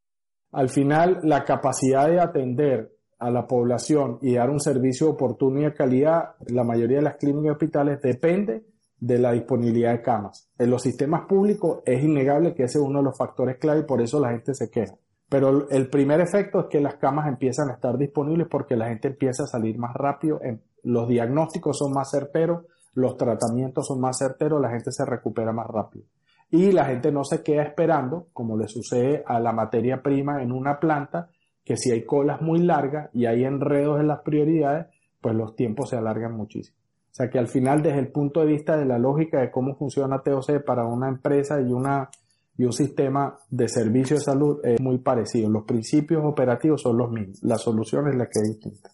al 0.51 0.69
final 0.69 1.19
la 1.23 1.43
capacidad 1.43 2.09
de 2.09 2.19
atender 2.19 2.91
a 3.19 3.29
la 3.29 3.45
población 3.45 4.17
y 4.21 4.35
dar 4.35 4.49
un 4.49 4.59
servicio 4.59 5.09
oportuno 5.09 5.59
y 5.59 5.63
de 5.65 5.73
calidad, 5.73 6.35
la 6.47 6.63
mayoría 6.63 6.97
de 6.97 7.03
las 7.03 7.17
clínicas 7.17 7.45
y 7.45 7.49
hospitales 7.49 8.01
depende 8.01 8.63
de 9.01 9.17
la 9.17 9.31
disponibilidad 9.31 9.91
de 9.91 10.01
camas. 10.01 10.47
En 10.57 10.69
los 10.69 10.83
sistemas 10.83 11.25
públicos 11.27 11.79
es 11.85 12.03
innegable 12.03 12.53
que 12.53 12.63
ese 12.63 12.77
es 12.77 12.83
uno 12.83 12.99
de 12.99 13.05
los 13.05 13.17
factores 13.17 13.57
clave 13.57 13.81
y 13.81 13.85
por 13.85 13.99
eso 13.99 14.19
la 14.19 14.29
gente 14.29 14.53
se 14.53 14.69
queja. 14.69 14.93
Pero 15.27 15.69
el 15.69 15.89
primer 15.89 16.21
efecto 16.21 16.59
es 16.59 16.65
que 16.67 16.79
las 16.79 16.95
camas 16.95 17.27
empiezan 17.27 17.69
a 17.69 17.73
estar 17.73 17.97
disponibles 17.97 18.47
porque 18.49 18.75
la 18.75 18.89
gente 18.89 19.07
empieza 19.07 19.43
a 19.43 19.47
salir 19.47 19.77
más 19.77 19.95
rápido, 19.95 20.39
los 20.83 21.07
diagnósticos 21.07 21.79
son 21.79 21.93
más 21.93 22.11
certeros, 22.11 22.65
los 22.93 23.17
tratamientos 23.17 23.87
son 23.87 23.99
más 23.99 24.17
certeros, 24.19 24.61
la 24.61 24.69
gente 24.69 24.91
se 24.91 25.05
recupera 25.05 25.51
más 25.51 25.67
rápido. 25.67 26.05
Y 26.51 26.71
la 26.71 26.85
gente 26.85 27.11
no 27.11 27.23
se 27.23 27.41
queda 27.41 27.63
esperando, 27.63 28.27
como 28.33 28.57
le 28.57 28.67
sucede 28.67 29.23
a 29.25 29.39
la 29.39 29.53
materia 29.53 30.03
prima 30.03 30.43
en 30.43 30.51
una 30.51 30.79
planta, 30.79 31.29
que 31.63 31.77
si 31.77 31.91
hay 31.91 32.05
colas 32.05 32.41
muy 32.41 32.59
largas 32.59 33.09
y 33.13 33.25
hay 33.25 33.45
enredos 33.45 33.99
en 33.99 34.07
las 34.09 34.19
prioridades, 34.19 34.87
pues 35.21 35.33
los 35.33 35.55
tiempos 35.55 35.89
se 35.89 35.95
alargan 35.95 36.35
muchísimo. 36.35 36.80
O 37.11 37.13
sea 37.13 37.29
que 37.29 37.37
al 37.37 37.47
final, 37.47 37.83
desde 37.83 37.99
el 37.99 38.07
punto 38.07 38.39
de 38.39 38.45
vista 38.47 38.77
de 38.77 38.85
la 38.85 38.97
lógica 38.97 39.41
de 39.41 39.51
cómo 39.51 39.75
funciona 39.75 40.23
TOC 40.23 40.63
para 40.65 40.85
una 40.85 41.09
empresa 41.09 41.59
y, 41.59 41.73
una, 41.73 42.09
y 42.57 42.63
un 42.63 42.71
sistema 42.71 43.37
de 43.49 43.67
servicio 43.67 44.15
de 44.15 44.21
salud 44.21 44.59
es 44.63 44.79
muy 44.79 44.97
parecido. 44.99 45.49
Los 45.49 45.63
principios 45.63 46.23
operativos 46.23 46.81
son 46.81 46.97
los 46.97 47.11
mismos. 47.11 47.43
La 47.43 47.57
solución 47.57 48.07
es 48.07 48.15
la 48.15 48.25
que 48.25 48.39
es 48.41 48.47
distinta. 48.47 48.89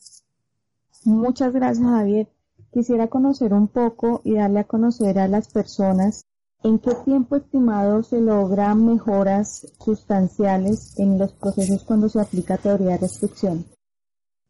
Muchas 1.06 1.53
gracias, 1.53 1.88
Javier. 1.88 2.27
Quisiera 2.71 3.08
conocer 3.08 3.53
un 3.53 3.67
poco 3.67 4.21
y 4.23 4.34
darle 4.34 4.60
a 4.60 4.63
conocer 4.63 5.19
a 5.19 5.27
las 5.27 5.49
personas 5.49 6.27
¿En 6.63 6.80
qué 6.80 6.95
tiempo 7.06 7.36
estimado 7.36 8.01
se 8.01 8.19
logran 8.19 8.84
mejoras 8.84 9.67
sustanciales 9.80 10.97
en 10.97 11.19
los 11.19 11.32
procesos 11.34 11.84
cuando 11.84 12.10
se 12.10 12.19
aplica 12.19 12.58
teoría 12.58 12.93
de 12.93 12.97
restricción? 12.97 13.65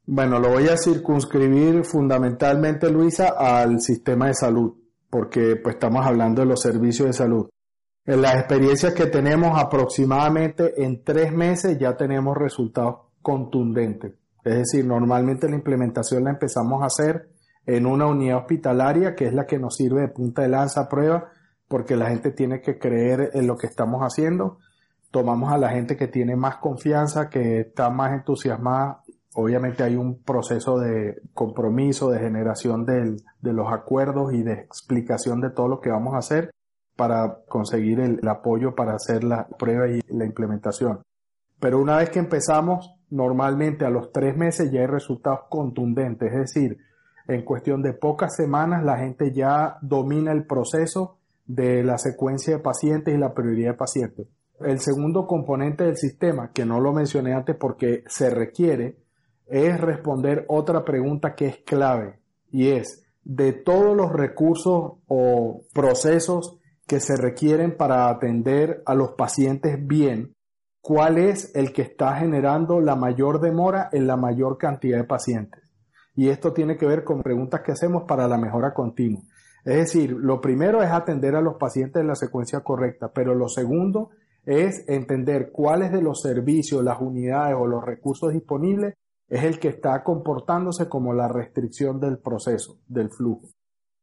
Bueno, 0.10 0.39
lo 0.39 0.52
voy 0.52 0.70
a 0.70 0.78
circunscribir 0.78 1.84
fundamentalmente, 1.84 2.89
Luisa, 2.89 3.34
al 3.38 3.82
sistema 3.82 4.28
de 4.28 4.36
salud, 4.36 4.74
porque 5.10 5.58
pues 5.58 5.76
estamos 5.76 6.06
hablando 6.06 6.41
de 6.41 6.48
los 6.48 6.62
servicios 6.62 7.08
de 7.08 7.13
salud. 7.13 7.50
En 8.06 8.22
las 8.22 8.36
experiencias 8.36 8.93
que 8.93 9.08
tenemos 9.08 9.60
aproximadamente 9.60 10.82
en 10.82 11.04
tres 11.04 11.34
meses 11.34 11.78
ya 11.78 11.98
tenemos 11.98 12.38
resultados 12.38 13.00
contundentes. 13.22 14.13
Es 14.46 14.56
decir, 14.56 14.86
normalmente 14.86 15.50
la 15.50 15.58
implementación 15.58 16.24
la 16.24 16.30
empezamos 16.30 16.84
a 16.84 16.86
hacer 16.86 17.28
en 17.65 17.86
una 17.86 18.08
unidad 18.08 18.38
hospitalaria, 18.38 19.13
que 19.13 19.26
es 19.26 19.34
la 19.34 19.46
que 19.46 19.60
nos 19.60 19.76
sirve 19.76 20.00
de 20.00 20.08
punta 20.08 20.41
de 20.41 20.48
lanza 20.48 20.84
a 20.84 20.88
prueba, 20.88 21.32
porque 21.67 21.98
la 21.98 22.10
gente 22.10 22.32
tiene 22.32 22.62
que 22.62 22.80
creer 22.80 23.32
en 23.34 23.46
lo 23.46 23.58
que 23.58 23.67
estamos 23.67 24.02
haciendo. 24.04 24.60
Tomamos 25.12 25.52
a 25.52 25.58
la 25.58 25.72
gente 25.72 25.98
que 25.98 26.08
tiene 26.08 26.38
más 26.38 26.60
confianza, 26.60 27.30
que 27.30 27.60
está 27.60 27.89
más 27.89 28.13
entusiasmada. 28.13 29.04
Obviamente 29.39 29.84
hay 29.84 29.95
un 29.95 30.23
proceso 30.23 30.80
de 30.80 31.21
compromiso, 31.36 32.10
de 32.10 32.17
generación 32.17 32.88
de 32.88 33.54
los 33.54 33.71
acuerdos 33.71 34.34
y 34.34 34.41
de 34.41 34.54
explicación 34.54 35.41
de 35.41 35.52
todo 35.52 35.67
lo 35.67 35.80
que 35.80 35.91
vamos 35.91 36.15
a 36.15 36.17
hacer 36.17 36.50
para 36.95 37.41
conseguir 37.47 38.00
el, 38.00 38.17
el 38.19 38.28
apoyo 38.28 38.73
para 38.73 38.95
hacer 38.95 39.23
la 39.23 39.47
prueba 39.47 39.89
y 39.89 40.02
la 40.10 40.26
implementación. 40.26 41.04
Pero 41.60 41.80
una 41.80 41.97
vez 41.97 42.10
que 42.10 42.17
empezamos, 42.17 42.95
normalmente 43.12 43.86
a 43.86 43.91
los 43.91 44.12
tres 44.12 44.36
meses 44.36 44.71
ya 44.71 44.80
hay 44.80 44.88
resultados 44.88 45.41
contundentes, 45.50 46.34
es 46.34 46.39
decir, 46.39 46.80
en 47.28 47.45
cuestión 47.45 47.84
de 47.84 47.93
pocas 47.93 48.36
semanas 48.36 48.84
la 48.84 48.97
gente 48.97 49.32
ya 49.32 49.78
domina 49.84 50.32
el 50.32 50.47
proceso 50.47 51.19
de 51.45 51.84
la 51.84 52.00
secuencia 52.00 52.58
de 52.58 52.63
pacientes 52.63 53.13
y 53.13 53.19
la 53.19 53.36
prioridad 53.36 53.73
de 53.73 53.78
pacientes. 53.78 54.28
El 54.62 54.80
segundo 54.80 55.28
componente 55.28 55.84
del 55.84 55.95
sistema, 55.95 56.50
que 56.52 56.65
no 56.65 56.80
lo 56.80 56.91
mencioné 56.91 57.36
antes 57.36 57.56
porque 57.56 58.04
se 58.08 58.32
requiere, 58.32 58.97
es 59.50 59.80
responder 59.80 60.46
otra 60.48 60.84
pregunta 60.84 61.36
que 61.36 61.48
es 61.48 61.58
clave 61.66 62.20
y 62.52 62.70
es 62.70 63.04
de 63.24 63.54
todos 63.54 63.96
los 63.96 64.12
recursos 64.12 64.94
o 65.08 65.62
procesos 65.74 66.60
que 66.88 67.00
se 67.02 67.18
requieren 67.18 67.76
para 67.76 68.10
atender 68.10 68.82
a 68.86 68.96
los 68.96 69.12
pacientes 69.12 69.86
bien, 69.86 70.34
cuál 70.80 71.18
es 71.18 71.54
el 71.54 71.74
que 71.74 71.82
está 71.82 72.16
generando 72.16 72.80
la 72.80 72.96
mayor 72.96 73.42
demora 73.42 73.90
en 73.92 74.08
la 74.08 74.16
mayor 74.16 74.58
cantidad 74.58 74.98
de 74.98 75.04
pacientes. 75.04 75.62
Y 76.16 76.30
esto 76.30 76.54
tiene 76.54 76.78
que 76.78 76.86
ver 76.86 77.04
con 77.04 77.22
preguntas 77.22 77.62
que 77.62 77.74
hacemos 77.74 78.04
para 78.08 78.28
la 78.28 78.38
mejora 78.38 78.74
continua. 78.74 79.22
Es 79.66 79.76
decir, 79.76 80.12
lo 80.12 80.40
primero 80.40 80.82
es 80.82 80.90
atender 80.90 81.36
a 81.36 81.42
los 81.42 81.56
pacientes 81.56 82.00
en 82.00 82.08
la 82.08 82.16
secuencia 82.16 82.62
correcta, 82.62 83.12
pero 83.14 83.36
lo 83.36 83.50
segundo 83.50 84.12
es 84.46 84.88
entender 84.88 85.52
cuáles 85.52 85.92
de 85.92 86.02
los 86.02 86.22
servicios, 86.22 86.82
las 86.82 87.02
unidades 87.02 87.58
o 87.60 87.68
los 87.68 87.84
recursos 87.84 88.32
disponibles 88.32 88.94
es 89.30 89.44
el 89.44 89.60
que 89.60 89.68
está 89.68 90.04
comportándose 90.04 90.88
como 90.88 91.13
la 91.13 91.28
restricción 91.28 92.00
del 92.00 92.20
proceso, 92.20 92.78
del 92.88 93.10
flujo. 93.10 93.48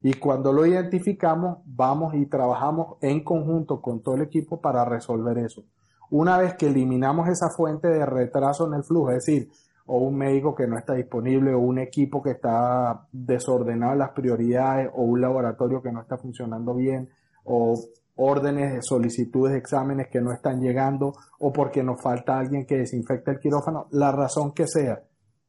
Y 0.03 0.15
cuando 0.15 0.53
lo 0.53 0.67
identificamos, 0.67 1.59
vamos 1.65 2.15
y 2.15 2.27
trabajamos 2.27 2.99
en 3.01 3.25
conjunto 3.25 3.81
con 3.81 4.03
todo 4.03 4.17
el 4.17 4.23
equipo 4.23 4.61
para 4.61 4.85
resolver 4.85 5.39
eso. 5.39 5.65
Una 6.11 6.37
vez 6.37 6.55
que 6.55 6.67
eliminamos 6.67 7.29
esa 7.29 7.49
fuente 7.49 7.89
de 7.89 8.05
retraso 8.05 8.67
en 8.67 8.75
el 8.75 8.85
flujo, 8.85 9.11
es 9.11 9.25
decir, 9.25 9.49
o 9.87 9.99
un 9.99 10.17
médico 10.17 10.55
que 10.55 10.67
no 10.67 10.77
está 10.77 10.95
disponible, 10.95 11.55
o 11.55 11.59
un 11.59 11.79
equipo 11.79 12.23
que 12.23 12.33
está 12.33 13.07
desordenado 13.13 13.93
en 13.93 13.99
las 13.99 14.11
prioridades, 14.11 14.91
o 14.95 15.03
un 15.03 15.23
laboratorio 15.23 15.81
que 15.83 15.91
no 15.91 16.03
está 16.03 16.19
funcionando 16.19 16.75
bien, 16.75 17.09
o 17.45 17.75
órdenes 18.17 18.75
de 18.75 18.83
solicitudes 18.83 19.53
de 19.53 19.59
exámenes 19.59 20.09
que 20.11 20.21
no 20.21 20.33
están 20.33 20.61
llegando, 20.61 21.15
o 21.39 21.53
porque 21.53 21.83
nos 21.83 22.03
falta 22.03 22.39
alguien 22.39 22.67
que 22.67 22.77
desinfecte 22.77 23.31
el 23.31 23.39
quirófano, 23.39 23.87
la 23.91 24.13
razón 24.13 24.53
que 24.53 24.67
sea. 24.67 25.03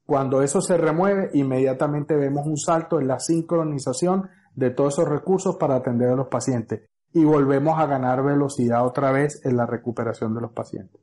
Cuando 0.06 0.42
eso 0.44 0.62
se 0.62 0.78
remueve, 0.78 1.32
inmediatamente 1.34 2.16
vemos 2.16 2.46
un 2.46 2.58
salto 2.58 3.00
en 3.00 3.08
la 3.08 3.20
sincronización 3.20 4.30
de 4.56 4.70
todos 4.70 4.94
esos 4.94 5.10
recursos 5.10 5.56
para 5.56 5.76
atender 5.76 6.10
a 6.10 6.16
los 6.16 6.28
pacientes 6.28 6.82
y 7.14 7.24
volvemos 7.24 7.80
a 7.80 7.86
ganar 7.88 8.24
velocidad 8.24 8.86
otra 8.86 9.12
vez 9.12 9.42
en 9.46 9.58
la 9.58 9.66
recuperación 9.66 10.36
de 10.36 10.42
los 10.42 10.52
pacientes. 10.52 11.02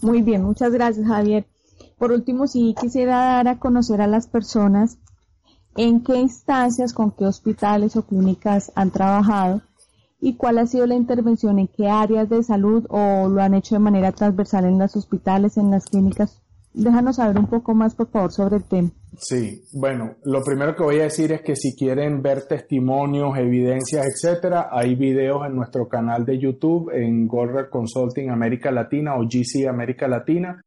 Muy 0.00 0.22
bien, 0.22 0.42
muchas 0.42 0.72
gracias 0.72 1.06
Javier. 1.06 1.46
Por 1.98 2.12
último, 2.12 2.46
sí 2.46 2.74
quisiera 2.80 3.16
dar 3.16 3.48
a 3.48 3.58
conocer 3.58 4.00
a 4.00 4.06
las 4.06 4.26
personas 4.26 4.98
en 5.76 6.02
qué 6.02 6.16
instancias, 6.16 6.92
con 6.92 7.12
qué 7.12 7.26
hospitales 7.26 7.96
o 7.96 8.02
clínicas 8.02 8.72
han 8.74 8.90
trabajado 8.90 9.62
y 10.20 10.36
cuál 10.36 10.58
ha 10.58 10.66
sido 10.66 10.86
la 10.86 10.94
intervención, 10.94 11.58
en 11.58 11.68
qué 11.68 11.88
áreas 11.88 12.28
de 12.28 12.42
salud 12.42 12.86
o 12.88 13.28
lo 13.28 13.42
han 13.42 13.54
hecho 13.54 13.74
de 13.74 13.80
manera 13.80 14.12
transversal 14.12 14.64
en 14.64 14.78
los 14.78 14.96
hospitales, 14.96 15.56
en 15.56 15.70
las 15.70 15.84
clínicas 15.84 16.41
déjanos 16.74 17.16
saber 17.16 17.38
un 17.38 17.46
poco 17.46 17.74
más, 17.74 17.94
por 17.94 18.08
favor, 18.08 18.32
sobre 18.32 18.56
el 18.56 18.64
tema. 18.64 18.90
Sí, 19.18 19.62
bueno, 19.74 20.16
lo 20.24 20.42
primero 20.42 20.74
que 20.74 20.82
voy 20.82 21.00
a 21.00 21.04
decir 21.04 21.32
es 21.32 21.42
que 21.42 21.54
si 21.54 21.76
quieren 21.76 22.22
ver 22.22 22.46
testimonios, 22.46 23.36
evidencias, 23.36 24.06
etcétera, 24.06 24.68
hay 24.70 24.94
videos 24.94 25.46
en 25.46 25.54
nuestro 25.54 25.88
canal 25.88 26.24
de 26.24 26.38
YouTube 26.38 26.90
en 26.92 27.26
Goldberg 27.26 27.68
Consulting 27.68 28.30
América 28.30 28.70
Latina 28.70 29.16
o 29.16 29.24
GC 29.24 29.68
América 29.68 30.08
Latina. 30.08 30.62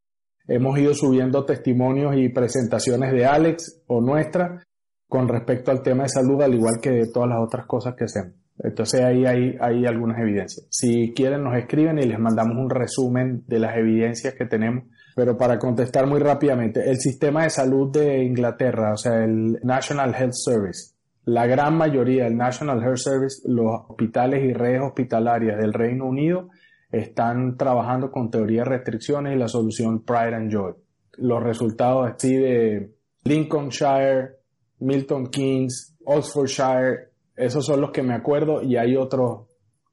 Hemos 0.47 0.77
ido 0.77 0.93
subiendo 0.93 1.43
testimonios 1.43 2.15
y 2.15 2.29
presentaciones 2.29 3.11
de 3.11 3.25
Alex 3.25 3.83
o 3.87 3.99
nuestra 3.99 4.63
con 5.07 5.27
respecto 5.27 5.71
al 5.71 5.81
tema 5.81 6.03
de 6.03 6.09
salud, 6.09 6.41
al 6.41 6.53
igual 6.53 6.75
que 6.81 6.91
de 6.91 7.11
todas 7.11 7.29
las 7.29 7.39
otras 7.39 7.65
cosas 7.65 7.95
que 7.95 8.03
hacemos. 8.03 8.33
Entonces 8.59 9.01
ahí 9.01 9.25
hay, 9.25 9.57
hay 9.59 9.85
algunas 9.85 10.19
evidencias. 10.19 10.67
Si 10.69 11.13
quieren 11.13 11.43
nos 11.43 11.57
escriben 11.57 11.97
y 11.97 12.05
les 12.05 12.19
mandamos 12.19 12.57
un 12.57 12.69
resumen 12.69 13.43
de 13.47 13.59
las 13.59 13.75
evidencias 13.75 14.33
que 14.35 14.45
tenemos 14.45 14.85
pero 15.15 15.37
para 15.37 15.57
contestar 15.57 16.05
muy 16.07 16.19
rápidamente, 16.19 16.89
el 16.89 16.97
sistema 16.97 17.43
de 17.43 17.49
salud 17.49 17.89
de 17.89 18.23
Inglaterra, 18.23 18.91
o 18.93 18.97
sea, 18.97 19.23
el 19.23 19.59
National 19.63 20.13
Health 20.13 20.33
Service, 20.33 20.93
la 21.23 21.47
gran 21.47 21.77
mayoría 21.77 22.25
del 22.25 22.35
National 22.35 22.83
Health 22.83 22.97
Service, 22.97 23.41
los 23.45 23.65
hospitales 23.87 24.43
y 24.43 24.53
redes 24.53 24.81
hospitalarias 24.83 25.57
del 25.57 25.73
Reino 25.73 26.05
Unido 26.05 26.49
están 26.91 27.57
trabajando 27.57 28.11
con 28.11 28.29
teoría 28.29 28.63
de 28.63 28.69
restricciones 28.69 29.35
y 29.35 29.39
la 29.39 29.47
solución 29.47 30.03
Pride 30.03 30.35
and 30.35 30.51
Joy. 30.51 30.73
Los 31.17 31.41
resultados 31.41 32.11
así 32.13 32.35
de 32.35 32.91
Lincolnshire, 33.23 34.35
Milton 34.79 35.27
Keynes, 35.27 35.95
Oxfordshire, 36.05 37.09
esos 37.35 37.65
son 37.65 37.81
los 37.81 37.91
que 37.91 38.03
me 38.03 38.13
acuerdo 38.13 38.61
y 38.61 38.77
hay 38.77 38.95
otros 38.95 39.47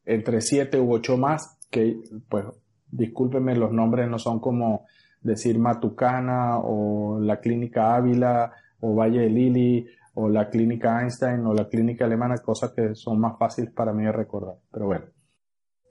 entre 0.04 0.40
siete 0.40 0.80
u 0.80 0.92
ocho 0.92 1.16
más 1.16 1.58
que, 1.70 1.96
pues, 2.28 2.44
discúlpenme, 2.90 3.56
los 3.56 3.72
nombres 3.72 4.08
no 4.08 4.18
son 4.18 4.40
como 4.40 4.85
decir 5.22 5.58
Matucana 5.58 6.58
o 6.58 7.18
la 7.20 7.40
Clínica 7.40 7.94
Ávila 7.94 8.52
o 8.80 8.94
Valle 8.94 9.20
de 9.20 9.30
Lili 9.30 9.87
o 10.14 10.28
la 10.28 10.48
Clínica 10.48 11.00
Einstein 11.00 11.46
o 11.46 11.54
la 11.54 11.68
Clínica 11.68 12.04
Alemana, 12.04 12.37
cosas 12.38 12.72
que 12.72 12.94
son 12.94 13.18
más 13.20 13.38
fáciles 13.38 13.72
para 13.72 13.92
mí 13.92 14.04
de 14.04 14.12
recordar. 14.12 14.56
Pero 14.70 14.87
bueno, 14.87 15.06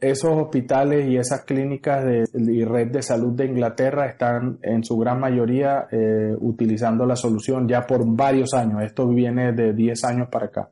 esos 0.01 0.31
hospitales 0.31 1.07
y 1.07 1.17
esas 1.17 1.45
clínicas 1.45 2.03
de, 2.03 2.25
y 2.33 2.65
red 2.65 2.87
de 2.87 3.03
salud 3.03 3.33
de 3.33 3.45
Inglaterra 3.45 4.07
están 4.07 4.57
en 4.63 4.83
su 4.83 4.97
gran 4.97 5.19
mayoría 5.19 5.87
eh, 5.91 6.35
utilizando 6.39 7.05
la 7.05 7.15
solución 7.15 7.67
ya 7.67 7.85
por 7.85 8.03
varios 8.05 8.53
años. 8.53 8.83
Esto 8.83 9.07
viene 9.07 9.53
de 9.53 9.73
10 9.73 10.03
años 10.05 10.27
para 10.31 10.47
acá. 10.47 10.71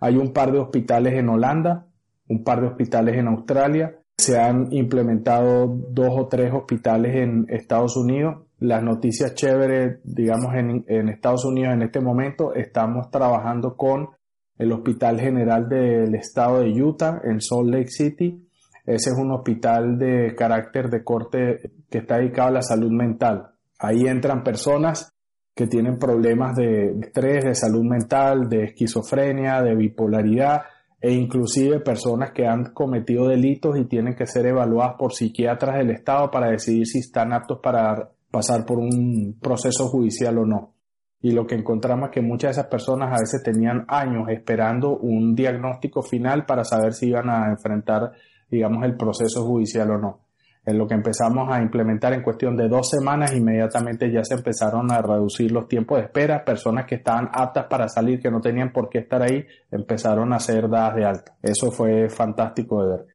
Hay 0.00 0.16
un 0.16 0.32
par 0.32 0.52
de 0.52 0.60
hospitales 0.60 1.14
en 1.14 1.28
Holanda, 1.28 1.86
un 2.28 2.44
par 2.44 2.60
de 2.60 2.68
hospitales 2.68 3.16
en 3.16 3.26
Australia, 3.26 3.99
se 4.20 4.38
han 4.38 4.72
implementado 4.72 5.66
dos 5.66 6.10
o 6.10 6.28
tres 6.28 6.52
hospitales 6.52 7.16
en 7.16 7.46
Estados 7.48 7.96
Unidos. 7.96 8.42
Las 8.58 8.82
noticias 8.82 9.34
chéveres, 9.34 10.00
digamos, 10.04 10.54
en, 10.54 11.08
Estados 11.08 11.46
Unidos 11.46 11.72
en 11.72 11.82
este 11.82 12.00
momento, 12.00 12.54
estamos 12.54 13.10
trabajando 13.10 13.76
con 13.76 14.10
el 14.58 14.72
Hospital 14.72 15.18
General 15.18 15.66
del 15.68 16.14
Estado 16.14 16.60
de 16.60 16.82
Utah 16.82 17.22
en 17.24 17.40
Salt 17.40 17.70
Lake 17.70 17.88
City. 17.88 18.46
Ese 18.84 19.10
es 19.10 19.16
un 19.16 19.32
hospital 19.32 19.98
de 19.98 20.34
carácter 20.36 20.90
de 20.90 21.02
corte 21.02 21.72
que 21.88 21.98
está 21.98 22.18
dedicado 22.18 22.48
a 22.48 22.52
la 22.52 22.62
salud 22.62 22.90
mental. 22.90 23.52
Ahí 23.78 24.06
entran 24.06 24.44
personas 24.44 25.14
que 25.54 25.66
tienen 25.66 25.98
problemas 25.98 26.54
de 26.56 26.90
estrés, 27.00 27.44
de 27.44 27.54
salud 27.54 27.84
mental, 27.84 28.50
de 28.50 28.64
esquizofrenia, 28.64 29.62
de 29.62 29.74
bipolaridad, 29.74 30.62
e 31.00 31.12
inclusive 31.12 31.80
personas 31.80 32.32
que 32.32 32.46
han 32.46 32.72
cometido 32.74 33.28
delitos 33.28 33.78
y 33.78 33.86
tienen 33.86 34.14
que 34.14 34.26
ser 34.26 34.46
evaluadas 34.46 34.96
por 34.98 35.14
psiquiatras 35.14 35.78
del 35.78 35.90
Estado 35.90 36.30
para 36.30 36.50
decidir 36.50 36.86
si 36.86 36.98
están 36.98 37.32
aptos 37.32 37.58
para 37.62 38.10
pasar 38.30 38.66
por 38.66 38.78
un 38.78 39.38
proceso 39.40 39.88
judicial 39.88 40.38
o 40.38 40.46
no. 40.46 40.74
Y 41.22 41.32
lo 41.32 41.46
que 41.46 41.54
encontramos 41.54 42.08
es 42.08 42.14
que 42.14 42.22
muchas 42.22 42.48
de 42.48 42.60
esas 42.60 42.70
personas 42.70 43.08
a 43.08 43.20
veces 43.20 43.42
tenían 43.42 43.84
años 43.88 44.28
esperando 44.28 44.96
un 44.98 45.34
diagnóstico 45.34 46.02
final 46.02 46.46
para 46.46 46.64
saber 46.64 46.92
si 46.94 47.08
iban 47.08 47.28
a 47.28 47.50
enfrentar, 47.50 48.12
digamos, 48.50 48.84
el 48.84 48.96
proceso 48.96 49.44
judicial 49.44 49.90
o 49.90 49.98
no. 49.98 50.20
En 50.64 50.76
lo 50.76 50.86
que 50.86 50.94
empezamos 50.94 51.48
a 51.50 51.62
implementar 51.62 52.12
en 52.12 52.22
cuestión 52.22 52.56
de 52.56 52.68
dos 52.68 52.90
semanas, 52.90 53.34
inmediatamente 53.34 54.12
ya 54.12 54.22
se 54.22 54.34
empezaron 54.34 54.92
a 54.92 55.00
reducir 55.00 55.50
los 55.52 55.68
tiempos 55.68 55.98
de 55.98 56.04
espera. 56.04 56.44
Personas 56.44 56.84
que 56.86 56.96
estaban 56.96 57.28
aptas 57.32 57.66
para 57.66 57.88
salir, 57.88 58.20
que 58.20 58.30
no 58.30 58.40
tenían 58.40 58.72
por 58.72 58.90
qué 58.90 58.98
estar 58.98 59.22
ahí, 59.22 59.44
empezaron 59.70 60.32
a 60.32 60.38
ser 60.38 60.68
dadas 60.68 60.96
de 60.96 61.04
alta. 61.04 61.36
Eso 61.42 61.70
fue 61.70 62.08
fantástico 62.10 62.82
de 62.82 62.88
ver. 62.90 63.06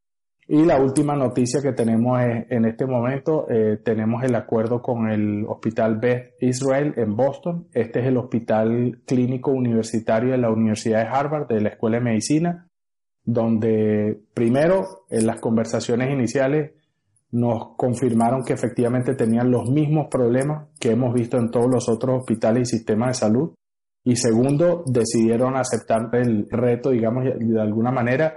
Y 0.47 0.63
la 0.63 0.79
última 0.79 1.15
noticia 1.15 1.61
que 1.61 1.73
tenemos 1.73 2.21
es, 2.21 2.45
en 2.51 2.65
este 2.65 2.85
momento, 2.85 3.47
eh, 3.49 3.77
tenemos 3.83 4.23
el 4.23 4.35
acuerdo 4.35 4.81
con 4.81 5.09
el 5.09 5.43
Hospital 5.47 5.97
Beth 5.97 6.33
Israel 6.39 6.93
en 6.97 7.15
Boston. 7.15 7.67
Este 7.73 7.99
es 7.99 8.07
el 8.07 8.17
hospital 8.17 9.01
clínico 9.07 9.51
universitario 9.51 10.31
de 10.31 10.37
la 10.37 10.51
Universidad 10.51 11.01
de 11.01 11.07
Harvard, 11.07 11.47
de 11.47 11.61
la 11.61 11.69
Escuela 11.69 11.97
de 11.97 12.03
Medicina, 12.03 12.67
donde 13.23 14.19
primero 14.35 14.83
en 15.09 15.25
las 15.25 15.41
conversaciones 15.41 16.11
iniciales 16.11 16.73
nos 17.35 17.75
confirmaron 17.75 18.45
que 18.45 18.53
efectivamente 18.53 19.13
tenían 19.13 19.51
los 19.51 19.69
mismos 19.69 20.07
problemas 20.09 20.69
que 20.79 20.91
hemos 20.91 21.13
visto 21.13 21.37
en 21.37 21.51
todos 21.51 21.67
los 21.69 21.89
otros 21.89 22.19
hospitales 22.19 22.69
y 22.69 22.77
sistemas 22.77 23.09
de 23.09 23.25
salud. 23.25 23.53
Y 24.05 24.15
segundo, 24.15 24.83
decidieron 24.85 25.57
aceptar 25.57 26.09
el 26.13 26.47
reto, 26.49 26.91
digamos, 26.91 27.25
de 27.25 27.61
alguna 27.61 27.91
manera, 27.91 28.35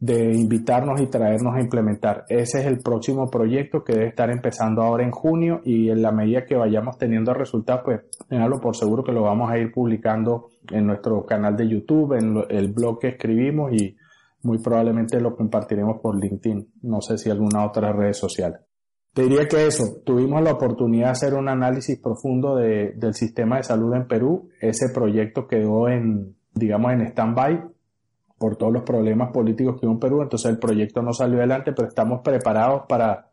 de 0.00 0.34
invitarnos 0.34 1.00
y 1.00 1.06
traernos 1.06 1.54
a 1.54 1.60
implementar. 1.60 2.24
Ese 2.28 2.60
es 2.60 2.66
el 2.66 2.78
próximo 2.78 3.30
proyecto 3.30 3.84
que 3.84 3.92
debe 3.92 4.08
estar 4.08 4.30
empezando 4.30 4.82
ahora 4.82 5.04
en 5.04 5.12
junio 5.12 5.60
y 5.64 5.88
en 5.90 6.02
la 6.02 6.10
medida 6.10 6.44
que 6.44 6.56
vayamos 6.56 6.98
teniendo 6.98 7.32
resultados, 7.32 7.82
pues 7.84 8.00
tenganlo 8.28 8.60
por 8.60 8.74
seguro 8.74 9.04
que 9.04 9.12
lo 9.12 9.22
vamos 9.22 9.48
a 9.48 9.58
ir 9.58 9.70
publicando 9.70 10.48
en 10.72 10.86
nuestro 10.86 11.24
canal 11.24 11.54
de 11.56 11.68
YouTube, 11.68 12.14
en 12.14 12.34
el 12.48 12.72
blog 12.72 12.98
que 12.98 13.08
escribimos 13.08 13.72
y 13.74 13.94
muy 14.42 14.58
probablemente 14.58 15.20
lo 15.20 15.36
compartiremos 15.36 16.00
por 16.00 16.18
LinkedIn. 16.18 16.72
No 16.82 17.00
sé 17.00 17.18
si 17.18 17.30
alguna 17.30 17.66
otra 17.66 17.92
red 17.92 18.12
social. 18.12 18.60
Te 19.12 19.22
diría 19.22 19.48
que 19.48 19.66
eso, 19.66 20.02
tuvimos 20.04 20.40
la 20.42 20.52
oportunidad 20.52 21.06
de 21.06 21.12
hacer 21.12 21.34
un 21.34 21.48
análisis 21.48 21.98
profundo 21.98 22.54
de, 22.56 22.92
del 22.96 23.14
sistema 23.14 23.56
de 23.56 23.64
salud 23.64 23.94
en 23.94 24.06
Perú. 24.06 24.48
Ese 24.60 24.92
proyecto 24.94 25.48
quedó 25.48 25.88
en, 25.88 26.36
digamos, 26.54 26.92
en 26.92 27.02
stand-by 27.08 27.70
por 28.38 28.56
todos 28.56 28.72
los 28.72 28.84
problemas 28.84 29.32
políticos 29.32 29.78
que 29.78 29.86
hubo 29.86 29.94
en 29.94 30.00
Perú, 30.00 30.22
entonces 30.22 30.50
el 30.50 30.58
proyecto 30.58 31.02
no 31.02 31.12
salió 31.12 31.38
adelante, 31.38 31.72
pero 31.76 31.88
estamos 31.88 32.20
preparados 32.24 32.84
para... 32.88 33.26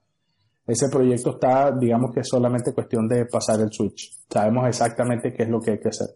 Ese 0.66 0.90
proyecto 0.90 1.30
está, 1.30 1.72
digamos 1.72 2.12
que 2.14 2.20
es 2.20 2.28
solamente 2.28 2.74
cuestión 2.74 3.08
de 3.08 3.26
pasar 3.26 3.62
el 3.62 3.72
switch. 3.72 4.12
Sabemos 4.30 4.68
exactamente 4.68 5.32
qué 5.32 5.44
es 5.44 5.50
lo 5.50 5.62
que 5.62 5.72
hay 5.72 5.80
que 5.80 5.88
hacer. 5.88 6.08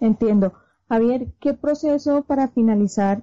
Entiendo. 0.00 0.54
Javier, 0.88 1.28
¿qué 1.38 1.54
proceso 1.54 2.24
para 2.24 2.48
finalizar 2.48 3.22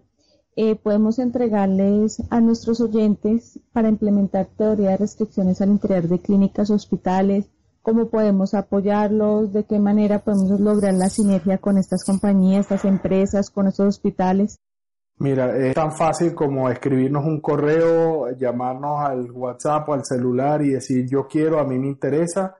eh, 0.56 0.76
podemos 0.76 1.20
entregarles 1.20 2.22
a 2.30 2.42
nuestros 2.42 2.82
oyentes 2.82 3.60
para 3.72 3.90
implementar 3.90 4.48
teoría 4.58 4.92
de 4.92 4.98
restricciones 4.98 5.62
al 5.62 5.70
interior 5.70 6.08
de 6.08 6.20
clínicas 6.20 6.70
hospitales? 6.70 7.50
¿Cómo 7.82 8.10
podemos 8.10 8.54
apoyarlos? 8.54 9.54
¿De 9.54 9.64
qué 9.64 9.80
manera 9.80 10.20
podemos 10.20 10.60
lograr 10.60 10.94
la 10.94 11.10
sinergia 11.10 11.58
con 11.58 11.78
estas 11.78 12.04
compañías, 12.04 12.62
estas 12.62 12.86
empresas, 12.86 13.50
con 13.50 13.68
estos 13.68 13.88
hospitales? 13.88 14.60
Mira, 15.18 15.56
es 15.56 15.76
tan 15.76 15.92
fácil 15.92 16.34
como 16.34 16.70
escribirnos 16.70 17.26
un 17.26 17.42
correo, 17.42 18.32
llamarnos 18.38 19.02
al 19.02 19.32
WhatsApp 19.32 19.88
o 19.90 19.94
al 19.94 20.04
celular 20.04 20.64
y 20.64 20.72
decir 20.72 21.08
yo 21.08 21.28
quiero, 21.28 21.60
a 21.60 21.64
mí 21.64 21.78
me 21.78 21.88
interesa. 21.88 22.56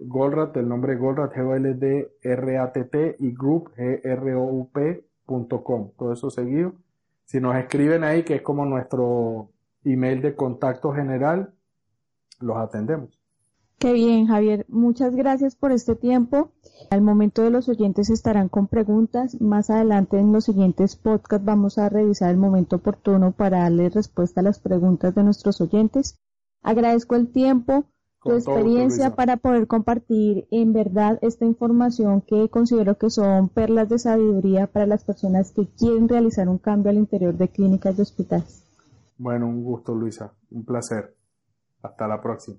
Goldratt, 0.00 0.56
el 0.56 0.68
nombre 0.68 0.94
Goldratt, 0.94 1.34
G-O-L-D-R-A-T-T 1.34 3.16
y 3.18 3.34
Group, 3.34 3.72
G-R-O-U-P.com. 3.74 5.90
Todo 5.96 6.12
eso 6.12 6.30
seguido 6.30 6.74
si 7.28 7.42
nos 7.42 7.56
escriben 7.56 8.04
ahí, 8.04 8.22
que 8.22 8.36
es 8.36 8.42
como 8.42 8.64
nuestro 8.64 9.50
email 9.84 10.22
de 10.22 10.34
contacto 10.34 10.94
general, 10.94 11.52
los 12.40 12.56
atendemos. 12.56 13.10
Qué 13.78 13.92
bien, 13.92 14.26
Javier. 14.26 14.66
Muchas 14.68 15.14
gracias 15.14 15.54
por 15.54 15.70
este 15.70 15.94
tiempo. 15.94 16.50
Al 16.90 17.00
momento 17.00 17.42
de 17.42 17.50
los 17.50 17.68
oyentes 17.68 18.10
estarán 18.10 18.48
con 18.48 18.66
preguntas. 18.66 19.40
Más 19.40 19.70
adelante 19.70 20.18
en 20.18 20.32
los 20.32 20.46
siguientes 20.46 20.96
podcasts 20.96 21.46
vamos 21.46 21.78
a 21.78 21.88
revisar 21.88 22.30
el 22.30 22.38
momento 22.38 22.76
oportuno 22.76 23.30
para 23.30 23.60
darle 23.60 23.88
respuesta 23.88 24.40
a 24.40 24.42
las 24.44 24.58
preguntas 24.58 25.14
de 25.14 25.22
nuestros 25.22 25.60
oyentes. 25.60 26.18
Agradezco 26.62 27.14
el 27.14 27.30
tiempo 27.30 27.84
tu 28.24 28.32
experiencia 28.32 29.14
para 29.14 29.36
poder 29.36 29.68
compartir 29.68 30.48
en 30.50 30.72
verdad 30.72 31.20
esta 31.22 31.44
información 31.44 32.20
que 32.20 32.48
considero 32.48 32.98
que 32.98 33.10
son 33.10 33.48
perlas 33.48 33.88
de 33.88 34.00
sabiduría 34.00 34.66
para 34.66 34.86
las 34.86 35.04
personas 35.04 35.52
que 35.52 35.68
quieren 35.68 36.08
realizar 36.08 36.48
un 36.48 36.58
cambio 36.58 36.90
al 36.90 36.98
interior 36.98 37.36
de 37.36 37.48
clínicas 37.48 37.96
y 37.96 38.02
hospitales. 38.02 38.64
Bueno, 39.18 39.46
un 39.46 39.62
gusto 39.62 39.94
Luisa, 39.94 40.32
un 40.50 40.64
placer. 40.64 41.14
Hasta 41.80 42.08
la 42.08 42.20
próxima. 42.20 42.58